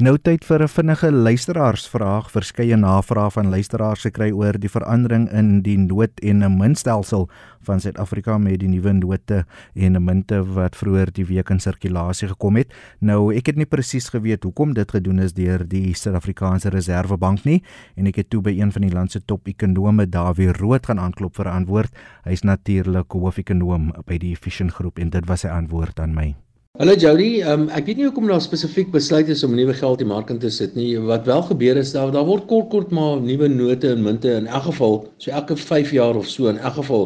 Nou 0.00 0.14
tyd 0.16 0.46
vir 0.48 0.62
'n 0.62 0.68
vinnige 0.68 1.10
luisteraarsvraag. 1.12 2.30
Verskeie 2.32 2.76
navrae 2.76 3.30
van 3.30 3.50
luisteraars 3.50 4.00
gekry 4.00 4.30
oor 4.32 4.56
die 4.58 4.70
verandering 4.72 5.28
in 5.28 5.60
die 5.60 5.76
noot 5.76 6.20
en 6.22 6.42
'n 6.42 6.56
muntstelsel 6.56 7.28
van 7.60 7.80
Suid-Afrika 7.80 8.38
met 8.38 8.60
die 8.60 8.68
nuwe 8.68 8.92
note 8.92 9.44
en 9.74 10.04
munte 10.04 10.42
wat 10.54 10.76
vroeër 10.76 11.12
die 11.12 11.24
week 11.24 11.50
in 11.50 11.60
sirkulasie 11.60 12.28
gekom 12.28 12.56
het. 12.56 12.72
Nou 13.00 13.34
ek 13.34 13.46
het 13.46 13.56
nie 13.56 13.66
presies 13.66 14.08
geweet 14.08 14.42
hoekom 14.42 14.72
dit 14.72 14.90
gedoen 14.90 15.18
is 15.18 15.32
deur 15.32 15.68
die 15.68 15.94
Suid-Afrikaanse 15.94 16.70
Reservebank 16.70 17.44
nie 17.44 17.62
en 17.94 18.06
ek 18.06 18.16
het 18.16 18.30
toe 18.30 18.40
by 18.40 18.58
een 18.58 18.72
van 18.72 18.82
die 18.82 18.94
land 18.94 19.12
se 19.12 19.20
top 19.20 19.46
ekonome 19.48 20.08
Dawie 20.08 20.52
Rood 20.52 20.86
gaan 20.86 20.98
aanklop 20.98 21.36
vir 21.36 21.46
'n 21.46 21.52
antwoord. 21.52 21.92
Hy's 22.24 22.42
natuurlik 22.42 23.12
hoofekonoom 23.12 23.92
by 24.06 24.18
die 24.18 24.32
Efficient 24.32 24.72
Groep 24.72 24.98
en 24.98 25.10
dit 25.10 25.26
was 25.26 25.40
sy 25.40 25.48
antwoord 25.48 26.00
aan 26.00 26.14
my. 26.14 26.49
Hallo 26.80 26.94
Jody, 26.96 27.42
um, 27.44 27.66
ek 27.76 27.90
weet 27.90 27.98
nie 28.00 28.06
hoekom 28.06 28.30
daar 28.30 28.40
spesifiek 28.40 28.86
besluit 28.88 29.28
is 29.28 29.42
om 29.44 29.52
nuwe 29.52 29.74
geld 29.76 30.00
in 30.00 30.06
die 30.06 30.14
mark 30.14 30.30
in 30.32 30.38
te 30.40 30.48
sit 30.48 30.78
nie. 30.78 30.94
Wat 31.10 31.26
wel 31.28 31.42
gebeur 31.50 31.76
is 31.76 31.90
dat 31.92 32.14
daar 32.14 32.24
word 32.24 32.46
kort 32.48 32.70
kort 32.72 32.94
maar 32.96 33.20
nuwe 33.20 33.50
note 33.52 33.90
en 33.90 34.00
munte 34.06 34.32
in 34.32 34.48
elk 34.48 34.64
geval, 34.70 34.96
so 35.20 35.34
elke 35.36 35.58
5 35.60 35.92
jaar 35.92 36.16
of 36.16 36.30
so 36.32 36.48
in 36.48 36.56
elk 36.56 36.78
geval 36.78 37.04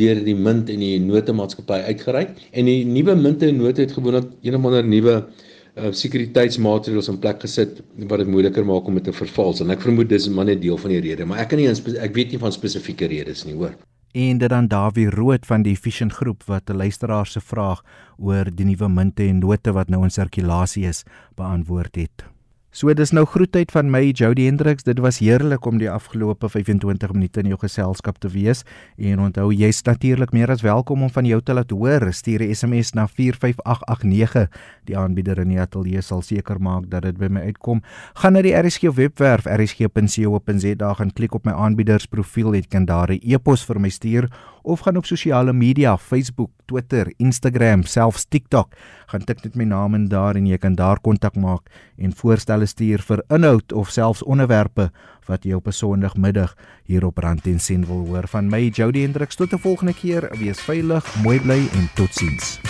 deur 0.00 0.24
die 0.24 0.36
munt 0.46 0.72
en 0.72 0.80
die 0.80 0.94
notemaatskappy 1.04 1.82
uitgereik. 1.90 2.32
En 2.56 2.72
die 2.72 2.78
nuwe 2.88 3.18
munte 3.26 3.50
en 3.52 3.60
note 3.60 3.84
het 3.84 3.92
gewoonlik 3.98 4.32
een 4.40 4.56
of 4.56 4.72
ander 4.72 4.88
nuwe 4.88 5.18
uh, 5.20 5.92
sekuriteitsmaatreëls 6.00 7.12
in 7.12 7.20
plek 7.20 7.44
gesit 7.44 7.84
wat 8.06 8.24
dit 8.24 8.32
moeiliker 8.38 8.64
maak 8.72 8.88
om 8.88 8.96
dit 9.02 9.10
te 9.12 9.18
vervals. 9.20 9.60
En 9.60 9.76
ek 9.76 9.84
vermoed 9.84 10.08
dis 10.08 10.32
maar 10.32 10.48
net 10.48 10.64
deel 10.64 10.80
van 10.80 10.96
die 10.96 11.04
rede 11.10 11.28
maar 11.28 11.44
ek 11.44 11.52
kan 11.52 11.60
nie 11.60 11.68
ek 11.68 12.16
weet 12.16 12.32
nie 12.32 12.40
van 12.40 12.56
spesifieke 12.56 13.12
redes 13.12 13.44
nie 13.44 13.60
hoor 13.60 13.76
en 14.12 14.38
dit 14.38 14.48
dan 14.48 14.66
Dawie 14.68 15.10
Rood 15.10 15.46
van 15.46 15.62
die 15.62 15.76
Vision 15.78 16.10
Groep 16.10 16.42
wat 16.46 16.70
'n 16.70 16.76
luisteraar 16.76 17.26
se 17.26 17.40
vraag 17.40 17.82
oor 18.18 18.44
die 18.54 18.64
nuwe 18.64 18.88
munte 18.88 19.28
en 19.28 19.38
note 19.38 19.72
wat 19.72 19.88
nou 19.88 20.02
in 20.02 20.10
sirkulasie 20.10 20.86
is 20.86 21.04
beantwoord 21.34 21.96
het. 21.96 22.24
So 22.70 22.92
dis 22.94 23.10
nou 23.10 23.24
groetheid 23.26 23.72
van 23.74 23.88
my 23.90 24.12
Jody 24.14 24.44
Hendriks. 24.46 24.84
Dit 24.86 25.00
was 25.02 25.16
heerlik 25.18 25.64
om 25.66 25.80
die 25.80 25.88
afgelope 25.90 26.46
25 26.46 27.16
minute 27.16 27.42
in 27.42 27.48
jou 27.50 27.56
geselskap 27.58 28.20
te 28.22 28.28
wees. 28.30 28.60
En 28.94 29.18
onthou 29.24 29.48
jy's 29.50 29.80
natuurlik 29.82 30.30
meer 30.30 30.52
as 30.54 30.62
welkom 30.62 31.02
om 31.02 31.10
van 31.10 31.26
jou 31.26 31.40
te 31.42 31.56
laat 31.58 31.74
hoor. 31.74 32.12
Stuur 32.14 32.46
'n 32.46 32.54
SMS 32.54 32.92
na 32.94 33.08
45889. 33.08 34.46
Die 34.86 34.96
aanbieder 34.96 35.38
in 35.38 35.48
die 35.48 35.60
ateljee 35.60 36.00
sal 36.00 36.22
seker 36.22 36.60
maak 36.60 36.88
dat 36.90 37.02
dit 37.02 37.18
by 37.18 37.26
my 37.26 37.40
uitkom. 37.40 37.82
Gaan 38.14 38.32
na 38.32 38.42
die 38.42 38.54
RSG 38.54 38.94
webwerf 38.94 39.46
rsg.co.za 39.46 40.94
en 40.98 41.12
klik 41.12 41.34
op 41.34 41.44
my 41.44 41.52
aanbiedersprofiel. 41.52 42.54
Jy 42.54 42.66
kan 42.68 42.84
daar 42.84 43.10
'n 43.10 43.18
e-pos 43.22 43.64
vir 43.64 43.80
my 43.80 43.88
stuur 43.88 44.30
of 44.62 44.80
gaan 44.80 44.96
op 44.96 45.06
sosiale 45.06 45.52
media, 45.52 45.96
Facebook, 45.98 46.50
Twitter, 46.64 47.12
Instagram, 47.16 47.82
selfs 47.82 48.24
TikTok. 48.28 48.74
Gaan 49.06 49.24
tik 49.24 49.42
net 49.44 49.56
my 49.58 49.64
naam 49.64 49.94
in 49.94 50.08
daar 50.08 50.36
en 50.36 50.46
jy 50.46 50.58
kan 50.58 50.74
daar 50.74 51.00
kontak 51.00 51.36
maak 51.36 51.70
en 51.98 52.12
voorstelle 52.60 52.66
stuur 52.66 53.02
vir 53.06 53.22
inhoud 53.30 53.72
of 53.72 53.90
selfs 53.90 54.22
onderwerpe 54.22 54.90
wat 55.28 55.44
jy 55.44 55.54
op 55.54 55.66
'n 55.66 55.72
Sondagmiddag 55.72 56.54
hier 56.84 57.04
op 57.06 57.18
Rand 57.18 57.46
en 57.46 57.60
Sen 57.60 57.86
wil 57.86 58.06
hoor. 58.06 58.28
Van 58.28 58.48
my 58.48 58.68
Jody 58.68 59.00
Hendriks 59.00 59.36
tot 59.36 59.52
'n 59.52 59.58
volgende 59.58 59.94
keer. 59.94 60.28
Wees 60.38 60.60
veilig, 60.60 61.04
mooi 61.22 61.40
bly 61.40 61.68
en 61.72 61.88
totsiens. 61.94 62.60